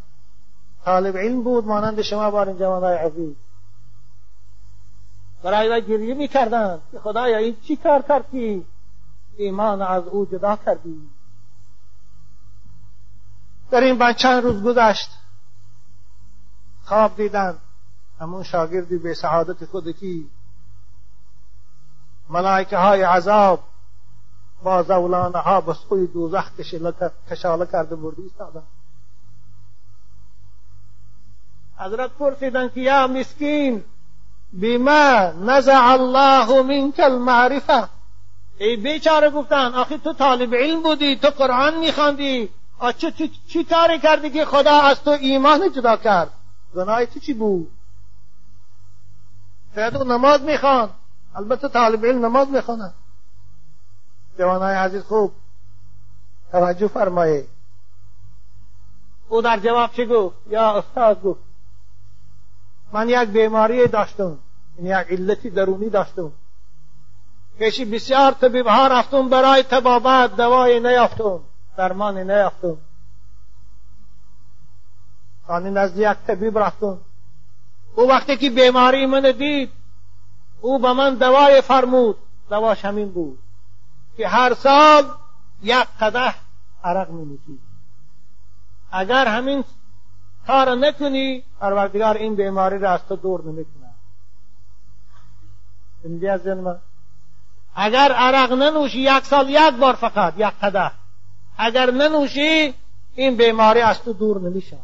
طالب 0.85 1.17
علم 1.17 1.43
بود 1.43 1.67
مانند 1.67 2.03
شما 2.03 2.31
بار 2.31 2.53
جوانای 2.53 2.97
عزیز. 2.97 3.37
برای 5.43 5.69
وی 5.69 5.81
گریه 5.89 6.15
می‌کردند 6.15 6.81
که 6.93 6.99
خدایا 6.99 7.39
این 7.39 7.57
چی 7.61 7.77
کار 7.77 8.03
کردی؟ 8.03 8.67
ایمان 9.37 9.83
از 9.83 10.07
او 10.07 10.27
جدا 10.27 10.57
کردی. 10.57 11.11
در 13.71 13.81
این 13.81 13.99
بعد 13.99 14.17
چند 14.17 14.43
روز 14.43 14.63
گذشت. 14.63 15.11
خواب 16.85 17.17
دیدن. 17.17 17.59
همون 18.21 18.43
شاگردی 18.43 18.99
به 18.99 19.15
سعادت 19.15 19.65
خودکی 19.65 20.31
ملائکه 22.29 22.77
های 22.77 23.03
عذاب 23.03 23.65
با 24.63 24.83
زولانه 24.83 25.39
ها 25.39 25.61
به 25.61 25.75
سوی 25.75 26.07
دوزخ 26.07 26.51
کشاله 27.31 27.67
کرده 27.67 27.97
بردی 27.97 28.23
ایستادن. 28.23 28.63
حضرت 31.79 32.11
پرسیدن 32.11 32.69
که 32.69 32.81
یا 32.81 33.07
مسکین 33.07 33.85
بما 34.53 35.33
نزع 35.33 35.93
الله 35.93 36.63
منك 36.63 37.01
المعرفه 37.01 37.89
ای 38.59 38.77
بیچاره 38.77 39.31
گفتن 39.31 39.75
آخه 39.75 39.99
تو 39.99 40.13
طالب 40.13 40.55
علم 40.55 40.83
بودی 40.83 41.17
تو 41.17 41.29
قرآن 41.29 41.79
میخواندی. 41.79 42.51
چه 42.99 43.13
چی 43.49 43.65
کاری 43.65 43.99
کردی 43.99 44.31
که 44.31 44.45
خدا 44.45 44.81
از 44.81 45.03
تو 45.03 45.11
ایمان 45.11 45.73
جدا 45.73 45.97
کرد؟ 45.97 46.31
گناه 46.75 47.05
تو 47.05 47.21
چی 47.21 47.35
بود؟ 47.35 47.71
شاید 49.75 49.97
او 49.97 50.05
نماز 50.05 50.43
می‌خوان. 50.43 50.91
البته 51.35 51.69
طالب 51.69 52.07
علم 52.07 52.27
نماز 52.27 52.49
می‌خوانن. 52.49 52.93
جوانای 54.39 54.75
عزیز 54.75 55.03
خوب. 55.03 55.33
توجه 56.53 56.89
فرمایید. 56.89 57.49
او 59.29 59.43
در 59.43 59.59
جواب 59.59 59.93
چی 59.93 60.07
گفت؟ 60.07 60.37
یا 60.51 60.79
استاد 60.79 61.23
گفت؟ 61.23 61.41
من 62.93 63.09
یک 63.09 63.29
بیماری 63.29 63.87
داشتم. 63.87 64.39
این 64.77 64.87
یک 64.87 64.93
علتی 64.93 65.51
درونی 65.51 65.91
داشتم. 65.91 66.33
پیشی 67.59 67.85
بسیار 67.85 68.33
طبیب 68.33 68.67
ها 68.67 68.87
رفتم 68.87 69.29
برای 69.29 69.63
تبابت 69.63 70.37
دوای 70.37 70.81
نیافتم. 70.81 71.41
درمان 71.77 72.19
نیافتم. 72.19 72.77
خانه 75.47 75.71
نزد 75.71 75.99
یک 75.99 76.17
طبیب 76.27 76.59
رفتم. 76.59 76.99
او 77.95 78.09
وقتی 78.09 78.37
که 78.37 78.51
بیماری 78.51 79.07
من 79.07 79.33
دید 79.33 79.71
او 80.61 80.79
به 80.79 80.93
من 80.93 81.15
دوای 81.15 81.61
فرمود. 81.61 82.17
دواش 82.51 82.85
همین 82.85 83.13
بود 83.13 83.39
که 84.17 84.29
هر 84.29 84.55
سال 84.55 85.05
یک 85.63 85.87
قده 86.01 86.35
عرق 86.85 87.11
می 87.11 87.25
نوشید 87.25 87.61
اگر 88.93 89.29
همین 89.29 89.65
کار 90.49 90.75
نکنی 90.75 91.43
پروردگار 91.61 92.17
این 92.17 92.37
بیماری 92.37 92.79
را 92.79 92.91
از 92.91 93.01
تو 93.09 93.17
دور 93.17 93.45
نمی‌کنه. 93.45 93.89
از 96.33 96.47
من 96.47 96.79
اگر 97.75 98.13
عرق 98.13 98.53
ننوشی 98.53 98.99
یک 98.99 99.25
سال 99.25 99.51
یک 99.51 99.75
بار 99.75 99.95
فقط 99.95 100.35
یک 100.37 100.53
قده 100.63 100.91
اگر 101.59 101.91
ننوشی 101.91 102.75
این 103.15 103.37
بیماری 103.37 103.81
از 103.81 104.03
تو 104.03 104.13
دور 104.13 104.41
نمیشه. 104.41 104.79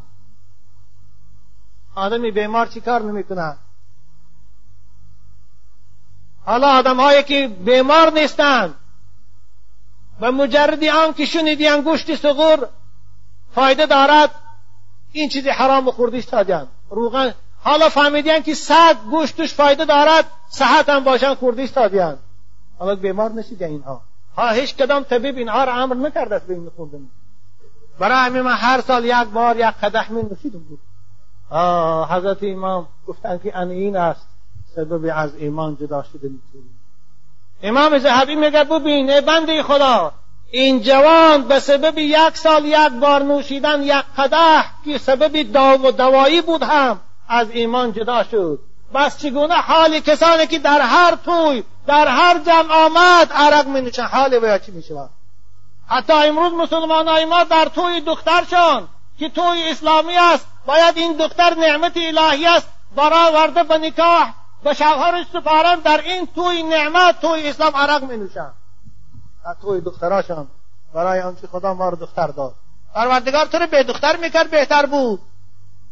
آدمی 1.95 2.31
بیمار 2.31 2.65
چی 2.65 2.81
کار 2.81 3.01
نمی‌کنه؟ 3.01 3.57
حالا 6.45 6.67
آدم 6.67 6.99
هایی 6.99 7.23
که 7.23 7.47
بیمار 7.47 8.11
نیستند 8.13 8.75
و 10.19 10.31
مجردی 10.31 10.89
آن 10.89 11.13
که 11.13 11.25
شنیدی 11.25 11.67
انگشت 11.67 12.15
سغور 12.15 12.69
فایده 13.55 13.85
دارد؟ 13.85 14.44
این 15.19 15.29
چیزی 15.29 15.49
حرام 15.49 15.91
خوردی 15.91 16.17
استادیان 16.17 16.67
روغن 16.89 17.33
حالا 17.63 17.89
فهمیدین 17.89 18.43
که 18.43 18.53
سگ 18.53 18.95
گوشتش 19.11 19.53
فایده 19.53 19.85
دارد 19.85 20.25
صحت 20.49 20.89
هم 20.89 21.03
باشن 21.03 21.33
خوردی 21.33 21.63
استادیان 21.63 22.17
حالا 22.79 22.95
بیمار 22.95 23.31
نشید 23.31 23.63
اینها؟ 23.63 24.01
ها 24.37 24.49
هیچ 24.49 24.75
کدام 24.75 25.03
طبیب 25.03 25.37
اینها 25.37 25.63
را 25.63 25.73
امر 25.73 25.95
نکرده 25.95 26.35
است 26.35 26.47
به 26.47 26.53
این 26.53 26.71
خوردن 26.75 27.07
برای 27.99 28.17
همین 28.17 28.41
من 28.41 28.55
هر 28.55 28.81
سال 28.81 29.05
یک 29.05 29.27
بار 29.33 29.57
یک 29.57 29.65
قدح 29.65 30.11
می 30.11 30.23
نوشیدم. 30.23 30.59
بود 30.59 30.79
حضرت 32.09 32.43
امام 32.43 32.87
گفتن 33.07 33.37
که 33.43 33.57
ان 33.57 33.69
این 33.69 33.97
است 33.97 34.27
سبب 34.75 35.11
از 35.15 35.35
ایمان 35.35 35.77
جدا 35.81 36.03
شده 36.03 36.29
امام 37.63 37.97
زهبی 37.97 38.35
میگه 38.35 38.63
ببین 38.63 39.21
بنده 39.21 39.63
خدا 39.63 40.13
این 40.57 40.81
جوان 40.81 41.47
به 41.47 41.59
سبب 41.59 41.97
یک 41.97 42.37
سال 42.37 42.65
یک 42.65 42.91
بار 43.01 43.23
نوشیدن 43.23 43.83
یک 43.83 44.05
قده 44.17 44.63
که 44.85 44.97
سبب 44.97 45.51
داو 45.51 45.81
و 45.81 45.91
دوایی 45.91 46.41
بود 46.41 46.63
هم 46.63 46.99
از 47.29 47.49
ایمان 47.51 47.93
جدا 47.93 48.23
شد. 48.23 48.59
بس 48.93 49.17
چگونه 49.17 49.55
حال 49.55 49.99
کسانی 49.99 50.47
که 50.47 50.59
در 50.59 50.81
هر 50.81 51.15
توی 51.25 51.63
در 51.87 52.07
هر 52.07 52.39
جمع 52.39 52.73
آمد 52.73 53.33
عرق 53.33 53.67
می 53.67 53.81
نوشن 53.81 54.03
حال 54.03 54.33
ویا 54.33 54.57
چی 54.57 54.71
می 54.71 54.83
شود. 54.83 55.09
حتی 55.89 56.13
امروز 56.13 56.53
مسلمان 56.53 57.25
ما 57.25 57.43
در 57.43 57.65
توی 57.65 58.01
دخترشان 58.01 58.87
که 59.19 59.29
توی 59.29 59.69
اسلامی 59.69 60.17
است 60.17 60.47
باید 60.65 60.97
این 60.97 61.13
دختر 61.13 61.53
نعمت 61.55 61.97
الهی 61.97 62.45
است 62.45 62.67
برآورده 62.95 63.63
به 63.63 63.77
نکاح 63.77 64.33
به 64.63 64.73
شوهرش 64.73 65.25
سپارن 65.33 65.79
در 65.79 66.01
این 66.01 66.27
توی 66.35 66.63
نعمت 66.63 67.21
توی 67.21 67.49
اسلام 67.49 67.75
عرق 67.75 68.03
می 68.03 68.17
نوشن. 68.17 68.51
توی 69.53 69.81
دختراشان 69.81 70.47
برای 70.93 71.21
آنچه 71.21 71.47
خدا 71.47 71.73
ما 71.73 71.89
رو 71.89 71.97
دختر 71.97 72.27
داد. 72.27 72.55
پروردگار 72.93 73.45
تو 73.45 73.57
رو 73.57 73.67
به 73.67 73.83
دختر 73.83 74.17
می‌کرد 74.17 74.51
بهتر 74.51 74.85
بود. 74.85 75.19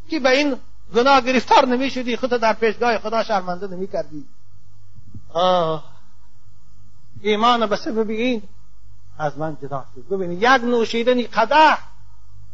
که 0.10 0.20
به 0.20 0.30
این 0.30 0.56
گناه 0.96 1.22
گرفتار 1.22 1.66
نمی‌شدی؟ 1.66 2.18
خودت 2.18 2.42
در 2.42 2.54
پیشگاه 2.54 2.98
خدا 2.98 3.24
شرمنده 3.24 3.68
نمی‌کردی. 3.68 4.26
ایمان 7.22 7.66
به 7.66 7.76
سبب 7.76 8.10
این 8.10 8.44
از 9.18 9.38
من 9.38 9.58
جدا 9.62 9.86
شد. 9.96 10.08
ببینید 10.16 10.44
یک 10.44 10.64
نوشیدنی 10.64 11.24
قده 11.24 11.78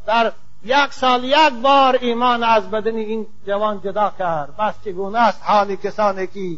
در 0.05 0.33
یک 0.63 0.93
سال 0.93 1.23
یک 1.23 1.53
بار 1.63 1.97
ایمان 2.01 2.43
از 2.43 2.71
بدن 2.71 2.95
این 2.95 3.27
جوان 3.47 3.81
جدا 3.81 4.13
کرد. 4.19 4.57
بس 4.57 4.73
چگونه 4.85 5.19
است؟ 5.19 5.41
حال 5.43 5.75
کسانی 5.75 6.27
که 6.27 6.57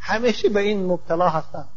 همیشه 0.00 0.48
به 0.48 0.60
این 0.60 0.86
مبتلا 0.86 1.28
هستند. 1.28 1.68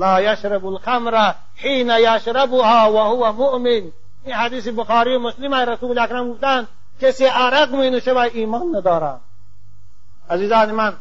لا 0.00 0.20
یشرب 0.20 0.66
الخمر 0.66 1.34
حین 1.56 1.90
یشربها 1.90 2.92
و 2.92 2.98
هو 2.98 3.32
مؤمن. 3.32 3.92
این 4.24 4.34
حدیث 4.34 4.68
بخاری 4.68 5.16
و 5.16 5.18
مسلم 5.18 5.54
رسول 5.54 5.98
اکرم 5.98 6.32
گفتن 6.32 6.68
کسی 7.00 7.24
عرق 7.24 7.74
می 7.74 7.90
نوشه 7.90 8.12
و 8.12 8.18
ایمان 8.18 8.76
ندارد. 8.76 9.20
عزیزان 10.30 10.70
من 10.70 10.96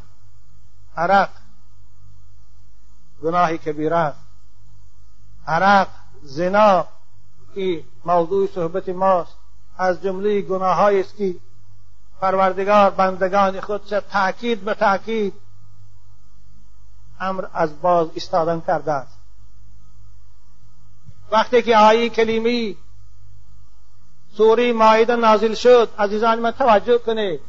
عرق 0.97 1.29
گناهی 3.23 3.57
کبیر 3.57 3.93
است. 3.93 4.19
عرق 5.47 5.87
زنا 6.23 6.87
که 7.55 7.83
موضوع 8.05 8.47
صحبت 8.47 8.89
ماست. 8.89 9.35
از 9.77 10.03
جمله 10.03 10.41
گناه 10.41 10.79
است 10.79 11.17
که 11.17 11.35
پروردگار 12.21 12.89
بندگان 12.89 13.59
خودش 13.61 13.89
تاکید 13.89 14.61
به 14.61 14.73
تاکید 14.73 15.33
امر 17.19 17.45
از 17.53 17.81
باز 17.81 18.07
استادن 18.15 18.61
کرده 18.67 18.91
است. 18.91 19.19
وقتی 21.31 21.61
که 21.61 21.77
آیه 21.77 22.09
کلیمی 22.09 22.77
سوری 24.37 24.71
مایده 24.71 25.15
نازل 25.15 25.53
شد 25.53 25.89
عزیزان 25.99 26.39
من 26.39 26.51
توجه 26.51 26.97
کنید. 26.97 27.39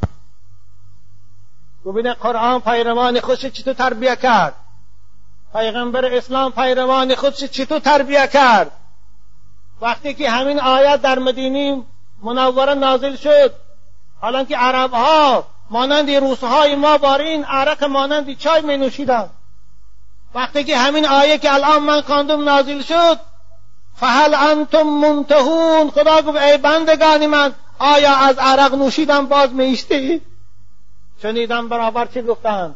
ببینه 1.87 2.15
قرآن 2.15 2.61
پیروان 2.61 3.21
خودش 3.21 3.47
چطور 3.47 3.75
تربیه 3.75 4.17
کرد؟ 4.17 4.55
پیغمبر 5.53 6.05
اسلام 6.05 6.53
پیروان 6.53 7.15
خودش 7.15 7.45
چطور 7.45 7.79
تربیه 7.79 8.27
کرد؟ 8.27 8.73
وقتی 9.81 10.15
که 10.15 10.31
همین 10.31 10.61
آیت 10.61 11.03
در 11.03 11.19
مدینی 11.19 11.87
منوره 12.23 12.75
نازل 12.75 13.17
شد 13.17 13.55
حالا 14.21 14.45
که 14.45 14.57
عرب 14.57 14.91
ها 14.91 15.47
مانند 15.71 16.11
روسهای 16.11 16.75
ما 16.75 16.99
بارین 16.99 17.45
عرق 17.45 17.85
مانند 17.85 18.39
چای 18.39 18.63
می 18.63 18.77
نوشیدند. 18.77 19.31
وقتی 20.35 20.65
که 20.65 20.77
همین 20.77 21.07
آیه 21.07 21.39
که 21.39 21.55
الان 21.55 21.83
من 21.83 22.01
خواندم 22.01 22.45
نازل 22.45 22.83
شد 22.83 23.21
فهل 23.95 24.35
انتم 24.35 24.83
منتهون. 24.83 25.91
خدا 25.91 26.23
گفت 26.23 26.39
ای 26.39 26.59
بندگانی 26.59 27.27
من 27.27 27.55
آیا 27.79 28.17
از 28.17 28.39
عرق 28.39 28.75
نوشیدن 28.75 29.27
باز 29.27 29.53
میشتی؟ 29.53 30.23
شنیدم 31.23 31.69
برابر 31.69 32.07
چی 32.07 32.23
گفتن 32.23 32.75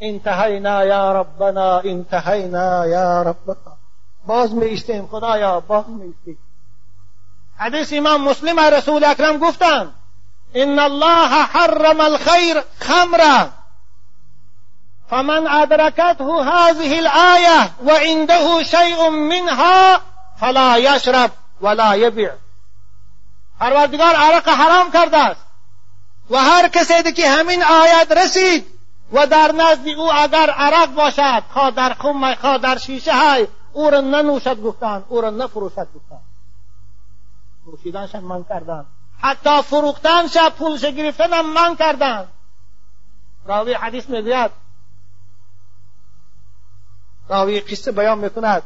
انتهینا 0.00 0.84
یا 0.84 1.20
ربنا 1.20 1.78
انتهینا 1.78 2.86
یا 2.86 3.22
ربنا. 3.22 3.76
باز 4.26 4.54
میشتیم 4.54 5.06
خدایا 5.06 5.60
باز 5.60 5.84
میشتیم. 5.88 6.38
حدیث 7.58 7.92
امام 7.92 8.28
مسلم 8.28 8.60
رسول 8.60 9.04
اکرم 9.04 9.38
گفتن 9.38 9.90
ان 10.54 10.78
الله 10.78 11.28
حرم 11.28 12.00
الخير 12.00 12.62
خمرا. 12.80 13.57
فمن 15.10 15.48
أدركته 15.48 16.42
هذه 16.42 16.98
الآية 16.98 17.72
وعنده 17.84 18.62
شيء 18.62 19.10
منها 19.10 20.00
فلا 20.40 20.76
يشرب 20.76 21.30
ولا 21.60 21.94
يبيع. 21.94 22.32
پروردگار 23.60 24.16
عرق 24.16 24.48
حرام 24.48 24.90
کرده 24.90 25.18
است. 25.18 25.48
و 26.30 26.36
هر 26.36 26.68
کسی 26.68 27.12
که 27.12 27.30
همین 27.30 27.62
آیت 27.62 28.12
رسید 28.12 28.66
و 29.12 29.26
در 29.26 29.52
نزد 29.52 29.88
او 29.88 30.12
اگر 30.12 30.50
عرق 30.50 30.94
باشد 30.94 31.42
خواه 31.50 31.70
در 31.70 31.94
خم 31.94 32.34
خواه 32.34 32.58
در 32.58 32.78
شیشه 32.78 33.14
های 33.14 33.48
او 33.72 33.90
را 33.90 34.00
ننوشد 34.00 34.62
گفتند 34.62 35.04
او 35.08 35.20
را 35.20 35.30
نفروشد 35.30 35.88
گفتند 35.94 36.24
نوشیدنش 37.66 38.14
من 38.14 38.44
کردن 38.44 38.86
حتی 39.20 39.62
فروختنش 39.62 40.36
پولش 40.58 40.84
گرفتن 40.84 41.40
من 41.40 41.76
کردن 41.76 42.28
راوی 43.46 43.72
حدیث 43.72 44.08
می‌گوید 44.08 44.50
راوی 47.28 47.60
قصه 47.60 47.92
بیان 47.92 48.18
می‌کند. 48.18 48.62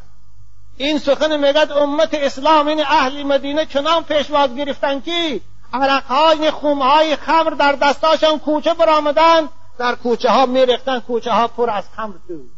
این 0.76 0.98
سخن 0.98 1.36
میگد 1.36 1.72
امت 1.72 2.14
اسلام 2.14 2.66
این 2.66 2.80
اهل 2.80 3.22
مدینه 3.22 3.66
چنان 3.66 4.04
پیشواز 4.04 4.54
گرفتن 4.54 5.00
که 5.00 5.40
عرقهای 5.72 6.50
خمهای 6.50 7.16
خمر 7.16 7.50
در 7.50 7.72
دستاشان 7.72 8.38
کوچه 8.38 8.74
برآمدن 8.74 9.48
در 9.78 9.94
کوچه 9.94 10.30
ها 10.30 10.46
میریختن 10.46 11.00
کوچه 11.00 11.32
ها 11.32 11.48
پر 11.48 11.70
از 11.70 11.84
خمر 11.96 12.16
بود. 12.28 12.50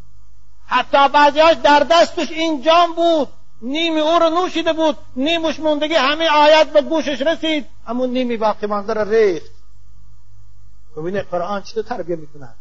حتی 0.67 1.09
بعضیاش 1.09 1.57
در 1.63 1.87
دستش 1.91 2.31
این 2.31 2.63
جام 2.63 2.93
بود. 2.93 3.29
نیمی 3.63 4.01
او 4.01 4.19
رو 4.19 4.31
نوشیده 4.31 4.73
بود. 4.73 4.99
نیمش 5.17 5.61
موندگی 5.61 5.95
همه 5.95 6.29
آیت 6.29 6.73
به 6.73 6.83
گوشش 6.83 7.23
رسید. 7.23 7.67
همون 7.87 8.11
نیمی 8.11 8.37
باقی 8.37 8.67
مانده 8.67 8.93
را 8.93 9.03
ریخت. 9.03 9.51
ببینه 10.97 11.23
قرآن 11.23 11.63
چطور 11.63 11.83
تربیه 11.83 12.17
می‌کنن 12.17 12.55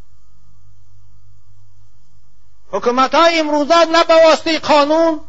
حکومت 2.74 3.16
های 3.16 3.40
امروزه 3.40 3.86
نه 3.86 4.04
به 4.04 4.14
واسطه 4.28 4.60
قانون 4.60 5.20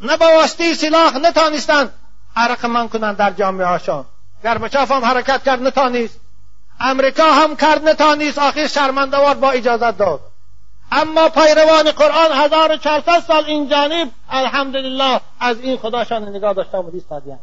نه 0.00 0.16
به 0.16 0.26
واسطه 0.26 0.74
سلاح 0.74 1.18
نتانستند. 1.18 1.92
حرق 2.34 2.66
من 2.66 2.88
کنند 2.88 3.16
در 3.16 3.30
جامعه 3.30 3.66
هاشان. 3.66 4.04
گربچاف 4.44 4.90
هم 4.90 5.04
حرکت 5.04 5.42
کرد 5.42 5.62
نتانیست 5.62 6.20
امریکا 6.80 7.32
هم 7.32 7.56
کرد 7.56 7.88
نتانیست 7.88 8.38
آخر 8.38 8.66
شرمندوار 8.66 9.34
با 9.34 9.50
اجازت 9.50 9.98
داد. 9.98 10.20
اما 10.92 11.28
پیروان 11.28 11.90
قرآن 11.90 12.32
1400 12.32 13.20
سال 13.20 13.44
این 13.44 13.68
جانب 13.68 14.10
الحمدلله 14.30 15.20
از 15.40 15.60
این 15.60 15.76
خداشان 15.76 16.28
نگاه 16.28 16.54
داشته 16.54 16.78
و 16.78 16.90
ایستادیان 16.92 17.38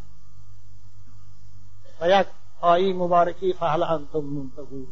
و 2.01 2.09
یک 2.09 2.27
آیی 2.61 2.93
مبارکی 2.93 3.53
فهل 3.53 3.83
انتم 3.83 4.19
منتهون. 4.19 4.87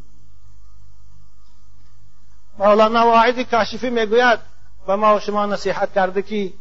مولانا 2.58 3.06
واعد 3.06 3.50
کاشفی 3.50 3.90
می‌گوید 3.90 4.38
و 4.86 4.96
ما 4.96 5.20
شما 5.20 5.46
نصیحت 5.46 5.92
کرده 5.94 6.22
که 6.22 6.52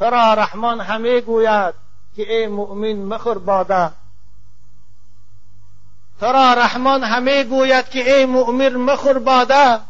ترا 0.00 0.34
رحمان 0.34 0.80
همه 0.80 1.20
گوید 1.20 1.74
که 2.16 2.32
ای 2.32 2.46
مؤمن 2.46 2.92
مخور 2.92 3.38
باده. 3.38 3.90
ترا 6.20 6.52
رحمان 6.52 7.04
همه 7.04 7.44
گوید 7.44 7.88
که 7.88 8.16
ای 8.16 8.26
مؤمن 8.26 8.76
مخور 8.76 9.18
باده. 9.18 9.80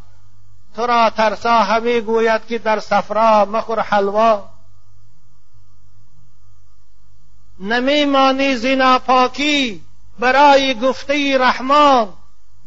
تو 0.76 0.86
را 0.86 1.10
ترسا 1.10 1.58
همه 1.58 2.00
گوید 2.00 2.46
که 2.46 2.58
در 2.58 2.80
صفرا 2.80 3.44
مخور 3.44 3.80
حلوا. 3.80 4.48
نمیمانی 7.60 8.56
زنا 8.56 8.98
پاکی 8.98 9.84
برای 10.18 10.80
گفته 10.80 11.38
رحمان. 11.38 12.12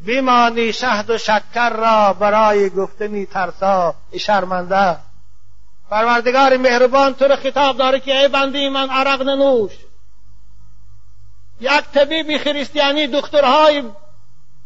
بمانی 0.07 0.73
شهد 0.73 1.09
و 1.09 1.17
شکر 1.17 1.69
را 1.69 2.13
برای 2.13 2.69
گفتنی 2.69 3.25
ترسا 3.25 3.95
شرمنده. 4.17 4.97
پروردگار 5.89 6.57
مهربان 6.57 7.13
تو 7.13 7.25
را 7.25 7.35
خطاب 7.35 7.77
داره 7.77 7.99
که 7.99 8.19
ای 8.19 8.27
بنده 8.27 8.69
من 8.69 8.89
عرق 8.89 9.21
ننوش. 9.21 9.71
یک 11.61 11.83
طبیب 11.93 12.37
خریستیانی 12.37 13.07
دکترهای 13.07 13.83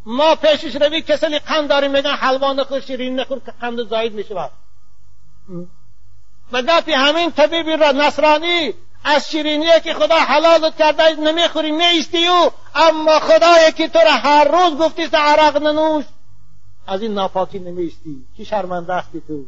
ما 0.06 0.34
پیشش 0.34 0.76
روی 0.76 1.02
کسلی 1.02 1.38
قند 1.38 1.68
داریم 1.68 1.90
میگن 1.90 2.14
حلوا 2.14 2.52
نخور 2.52 2.80
شیرین 2.80 3.20
نخور 3.20 3.38
که 3.38 3.52
قند 3.60 3.88
زاید 3.88 4.14
می‌شود. 4.14 4.50
و 6.52 6.62
گفی 6.62 6.92
همین 6.92 7.32
طبیبی 7.32 7.76
را 7.76 7.92
نصرانی 7.92 8.74
از 9.04 9.30
شیرینیه 9.30 9.80
که 9.84 9.94
خدا 9.94 10.16
حلالت 10.16 10.76
کرده 10.76 11.14
نمی‌خوری 11.14 11.70
نیستی 11.70 12.26
او. 12.26 12.50
اما 12.74 13.20
خدایی 13.20 13.72
که 13.72 13.88
تو 13.88 13.98
را 13.98 14.12
هر 14.12 14.44
روز 14.44 14.78
گفتیست 14.78 15.14
عرق 15.14 15.62
ننوش. 15.62 16.04
از 16.86 17.02
این 17.02 17.14
ناپاکی 17.14 17.58
نمیستی 17.58 18.26
چی 18.36 18.44
شرمنده 18.44 18.94
اختی 18.94 19.22
تو؟ 19.28 19.44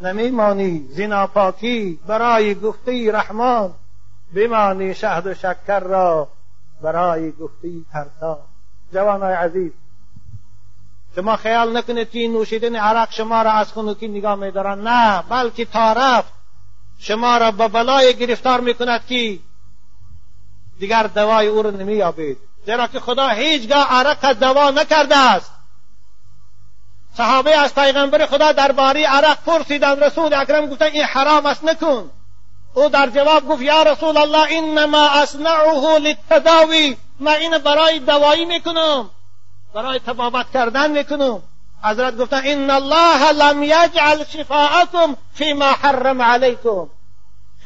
نمیمانی. 0.00 0.88
زی 0.90 1.08
پاکی 1.34 2.00
برای 2.06 2.54
گفته 2.54 3.12
رحمان. 3.12 3.74
بمانی 4.34 4.94
شهد 4.94 5.26
و 5.26 5.34
شکر 5.34 5.80
را 5.80 6.28
برای 6.82 7.32
گفته 7.32 7.68
ترسا 7.92 8.38
جوانای 8.92 9.34
عزیز 9.34 9.72
شما 11.16 11.36
خیال 11.36 11.76
نکنید 11.76 12.10
که 12.10 12.18
این 12.18 12.32
نوشیدن 12.32 12.76
عرق 12.76 13.10
شما 13.10 13.42
را 13.42 13.50
از 13.50 13.72
خنوکی 13.72 14.08
نگاه 14.08 14.34
میدارن. 14.34 14.80
نه 14.88 15.22
بلکه 15.22 15.64
تارف 15.64 16.24
شما 16.98 17.38
را 17.38 17.50
به 17.50 17.68
بلای 17.68 18.14
گرفتار 18.14 18.60
می‌کند 18.60 19.06
که 19.06 19.38
دیگر 20.78 21.02
دوای 21.02 21.46
او 21.46 21.62
را 21.62 21.70
نمییابید. 21.70 22.38
زیرا 22.66 22.86
که 22.86 23.00
خدا 23.00 23.28
هیچگاه 23.28 23.86
عرق 23.90 24.32
دوا 24.32 24.70
نکرده 24.70 25.16
است. 25.16 25.52
صحابه 27.16 27.56
از 27.56 27.74
پیغمبر 27.74 28.26
خدا 28.26 28.52
درباره 28.52 29.06
عرق 29.06 29.38
پرسیدند. 29.46 30.04
رسول 30.04 30.34
اکرم 30.34 30.66
گفتن 30.66 30.84
این 30.84 31.04
حرام 31.04 31.46
است 31.46 31.64
نکن. 31.64 32.10
او 32.74 32.88
در 32.88 33.06
جواب 33.10 33.48
گفت 33.48 33.62
یا 33.62 33.82
رسول 33.82 34.16
الله 34.16 34.46
انما 34.50 35.08
اصنعه 35.08 35.98
للتداوی. 35.98 36.96
من 37.20 37.32
این 37.32 37.58
برای 37.58 37.98
دوایی 37.98 38.44
می‌کنم. 38.44 39.10
برای 39.74 39.98
تبابت 39.98 40.46
کردن 40.54 40.90
می‌کنم. 40.90 41.42
حضرت 41.84 42.16
گفتن 42.16 42.40
ان 42.44 42.70
الله 42.70 43.32
لم 43.32 43.62
یجعل 43.62 44.24
شفاعتم 44.24 45.16
فيما 45.34 45.72
حرم 45.72 46.22
علیکم 46.22 46.88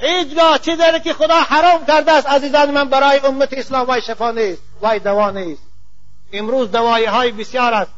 هیچگاه 0.00 0.58
چیزی 0.58 1.00
که 1.04 1.12
خدا 1.12 1.40
حرام 1.40 1.86
کرده 1.86 2.12
است 2.12 2.26
عزیزان 2.26 2.70
من 2.70 2.88
برای 2.88 3.20
امت 3.24 3.52
اسلام 3.52 3.86
وای 3.86 4.02
شفا 4.02 4.30
نیست 4.30 4.62
وای 4.80 4.98
دوا 4.98 5.30
نیست. 5.30 5.62
امروز 6.32 6.72
دوایی 6.72 7.04
های 7.04 7.30
بسیار 7.30 7.74
است. 7.74 7.90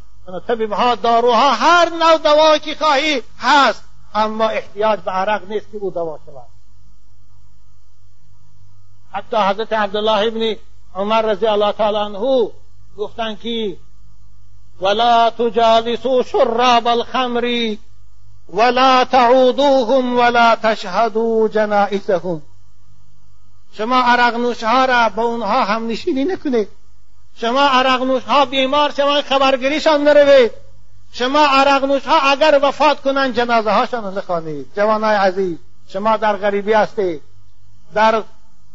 طبیب 0.48 0.72
ها 0.72 0.94
داروها 0.94 1.50
هر 1.50 1.88
نوع 1.88 2.18
دوایی 2.18 2.60
که 2.60 2.74
خواهی 2.74 3.22
هست 3.38 3.84
اما 4.14 4.48
احتیاج 4.48 5.00
به 5.00 5.10
عرق 5.10 5.48
نیست 5.48 5.66
که 5.72 5.78
او 5.78 5.90
دوا 5.90 6.18
شود. 6.26 6.52
حتی 9.12 9.36
حضرت 9.36 9.72
عبدالله 9.72 10.26
ابن 10.26 10.56
عمر 10.94 11.22
رضی 11.22 11.46
الله 11.46 11.72
تعالی 11.72 11.96
عنه 11.96 12.50
گفتن 12.96 13.36
که 13.36 13.76
ولا 14.81 15.31
تجالسوا 15.31 16.23
شراب 16.23 16.87
الخمر 16.87 17.77
ولا 18.49 19.05
تعودوهم 19.05 20.18
ولا 20.18 20.55
تشهدوا 20.55 21.49
جنائزهم. 21.49 22.43
شما 23.73 23.97
عرق 23.97 24.37
نوش 24.37 24.64
ها 24.64 24.85
را 24.85 25.09
به 25.09 25.23
اونها 25.23 25.64
هم 25.64 25.87
نشینی 25.87 26.25
نکنید. 26.25 26.68
شما 27.37 27.61
عرق 27.61 28.03
نوش 28.03 28.23
ها 28.25 28.45
بیمار 28.45 28.93
شما 28.93 29.23
خبرگیریشان 29.23 30.05
نروید. 30.05 30.51
شما 31.12 31.47
عرق 31.47 31.85
نوش 31.85 32.07
ها 32.07 32.31
اگر 32.31 32.61
وفات 32.62 33.01
کنن 33.01 33.33
جنازه 33.33 33.70
هاشان 33.70 34.18
نخوانید 34.18 34.66
جوانای 34.77 35.16
عزیز 35.16 35.59
شما 35.89 36.16
در 36.16 36.37
غریبی 36.37 36.73
هستید. 36.73 37.23
در 37.95 38.23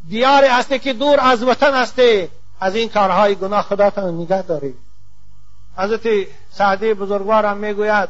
دیاری 0.10 0.48
هستی 0.48 0.80
که 0.80 0.93
دور 0.93 1.20
از 1.20 1.43
وطن 1.43 1.74
هستی 1.74 2.30
از 2.60 2.76
این 2.76 2.89
کارهای 2.89 3.36
گناه 3.36 3.62
خداتان 3.62 4.18
نگه 4.18 4.41
دارید 4.41 4.86
حضرت 5.78 6.28
سعدی 6.49 6.93
بزرگوارم 6.93 7.57
می‌گوید 7.57 8.09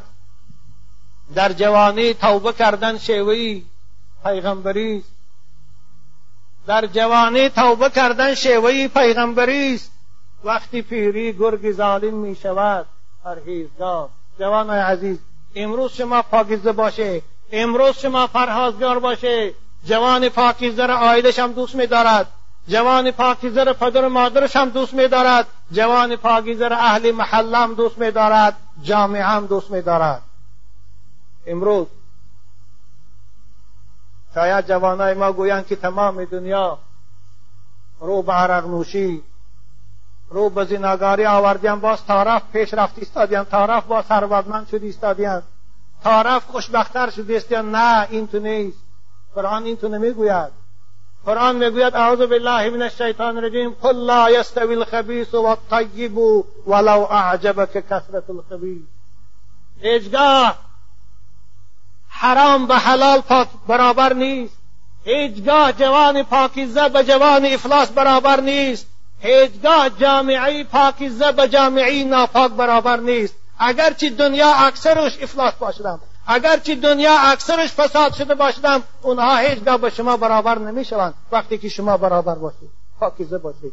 در 1.34 1.52
جوانی 1.52 2.14
توبه 2.14 2.52
کردن 2.52 2.98
شیوهی 2.98 3.64
پیغمبری 4.24 4.98
است. 4.98 5.10
در 6.66 6.86
جوانی 6.86 7.48
توبه 7.48 7.90
کردن 7.90 8.34
شیوهی 8.34 8.88
پیغمبری 8.88 9.74
است. 9.74 9.92
وقتی 10.44 10.82
پیری 10.82 11.32
گرگ 11.32 11.72
ظالم 11.72 12.14
می 12.14 12.36
شود 12.36 12.86
پرهیزگار. 13.24 14.08
جوان 14.38 14.70
عزیز 14.70 15.18
امروز 15.54 15.92
شما 15.92 16.22
پاکیزه 16.22 16.72
باشه 16.72 17.22
امروز 17.52 17.98
شما 17.98 18.26
فرهازگار 18.26 18.98
باشه. 18.98 19.54
جوان 19.84 20.28
پاکیزه 20.28 20.86
را 20.86 20.96
آیدش 20.96 21.38
هم 21.38 21.52
دوست 21.52 21.74
می 21.74 21.86
دارد 21.86 22.26
جوان 22.68 23.10
پاکیزه 23.10 23.64
را 23.64 23.72
پدر 23.72 24.04
و 24.04 24.08
مادرش 24.08 24.56
هم 24.56 24.68
دوست 24.68 24.94
می 24.94 25.08
دارد 25.08 25.46
جوان 25.72 26.16
پاکیزه 26.16 26.68
را 26.68 26.76
اهل 26.76 27.12
محله 27.12 27.58
هم 27.58 27.74
دوست 27.74 27.98
می 27.98 28.10
دارد 28.10 28.56
جامعه 28.82 29.22
هم 29.22 29.46
دوست 29.46 29.70
می 29.70 29.82
دارد 29.82 30.22
امروز 31.46 31.86
شاید 34.34 34.66
جوانای 34.66 35.14
ما 35.14 35.32
گویند 35.32 35.66
که 35.66 35.76
تمام 35.76 36.24
دنیا 36.24 36.78
رو 38.00 38.22
به 38.22 38.32
عرق 38.32 38.66
نوشی 38.66 39.22
رو 40.30 40.50
به 40.50 40.64
زناگاری 40.64 41.26
آوردیم 41.26 41.80
باز 41.80 42.04
تارف 42.04 42.42
پیش 42.52 42.74
رفت 42.74 42.98
ایستادیم 42.98 43.42
تارف 43.44 43.84
با 43.84 44.02
ثروتمند 44.02 44.68
شد 44.68 44.82
ایستادیم 44.82 45.42
تارف 46.02 46.46
خوشبختتر 46.46 47.10
شد 47.10 47.30
ایستادیم 47.30 47.76
نه 47.76 48.06
این 48.10 48.26
تو 48.26 48.38
نیست. 48.38 48.78
قرآن 49.34 49.64
این 49.64 49.76
تو 49.76 49.88
نمی‌گوید. 49.88 50.57
قرآن 51.26 51.56
می‌گوید 51.56 51.94
اعوذ 51.94 52.18
بالله 52.18 52.70
من 52.70 52.82
الشیطان 52.82 53.36
الرجیم 53.36 53.70
قل 53.82 53.96
لا 53.96 54.30
یستوی 54.30 54.74
الخبیث 54.74 55.34
والطیب 55.34 56.18
ولو 56.66 57.06
اعجبک 57.10 57.72
کثرت 57.72 58.30
الخبیث 58.30 58.82
هیچگاه 59.80 60.58
حرام 62.08 62.66
به 62.66 62.74
حلال 62.74 63.22
برابر 63.68 64.12
نیست 64.12 64.56
هیچگاه 65.04 65.72
جوان 65.72 66.22
پاکیزه 66.22 66.88
به 66.88 67.04
جوان 67.04 67.46
افلاس 67.46 67.90
برابر 67.90 68.40
نیست 68.40 68.86
هیچگاه 69.20 69.90
جامعه 69.90 70.64
پاکیزه 70.64 71.32
به 71.32 71.48
جامعه 71.48 72.04
ناپاک 72.04 72.52
برابر 72.52 72.96
نیست 72.96 73.34
اگرچه 73.58 74.10
دنیا 74.10 74.54
اکثرش 74.54 75.22
افلاس 75.22 75.54
باشدم 75.54 76.00
اگرچه 76.30 76.74
دنیا 76.74 77.18
اکثرش 77.18 77.72
فساد 77.72 78.14
شده 78.14 78.34
باشدم 78.34 78.82
اونها 79.02 79.36
هیچگاه 79.36 79.76
به 79.76 79.90
شما 79.90 80.16
برابر 80.16 80.58
نمی‌شوند. 80.58 81.14
وقتی 81.32 81.58
که 81.58 81.68
شما 81.68 81.96
برابر 81.96 82.34
باشید 82.34 82.70
پاکیزه 83.00 83.38
باشید. 83.38 83.72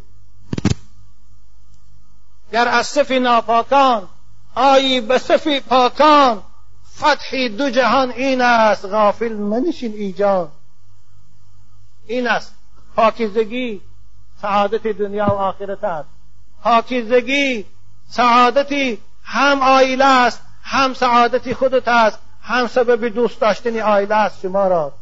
گر 2.51 2.67
از 2.67 2.87
صف 2.87 3.11
ناپاکان 3.11 4.07
آیی 4.55 5.01
به 5.01 5.17
صف 5.17 5.47
پاکان 5.47 6.43
فتح 6.97 7.47
دو 7.47 7.69
جهان 7.69 8.11
این 8.11 8.41
است 8.41 8.85
غافل 8.85 9.33
منشین 9.33 9.93
ایجان 9.93 10.51
این 12.07 12.27
است 12.27 12.55
پاکیزگی 12.95 13.81
سعادت 14.41 14.87
دنیا 14.87 15.25
و 15.25 15.31
آخرت 15.31 15.83
است. 15.83 16.09
پاکیزگی 16.63 17.65
سعادتی 18.09 19.01
هم 19.23 19.61
آیله 19.61 20.05
است 20.05 20.41
هم 20.63 20.93
سعادتی 20.93 21.53
خودت 21.53 21.87
است. 21.87 22.19
هم 22.45 22.67
سبب 22.67 23.05
دوست 23.05 23.41
داشتنی 23.41 23.81
آیله 23.81 24.15
است 24.15 24.41
شما 24.41 24.67
را. 24.67 24.93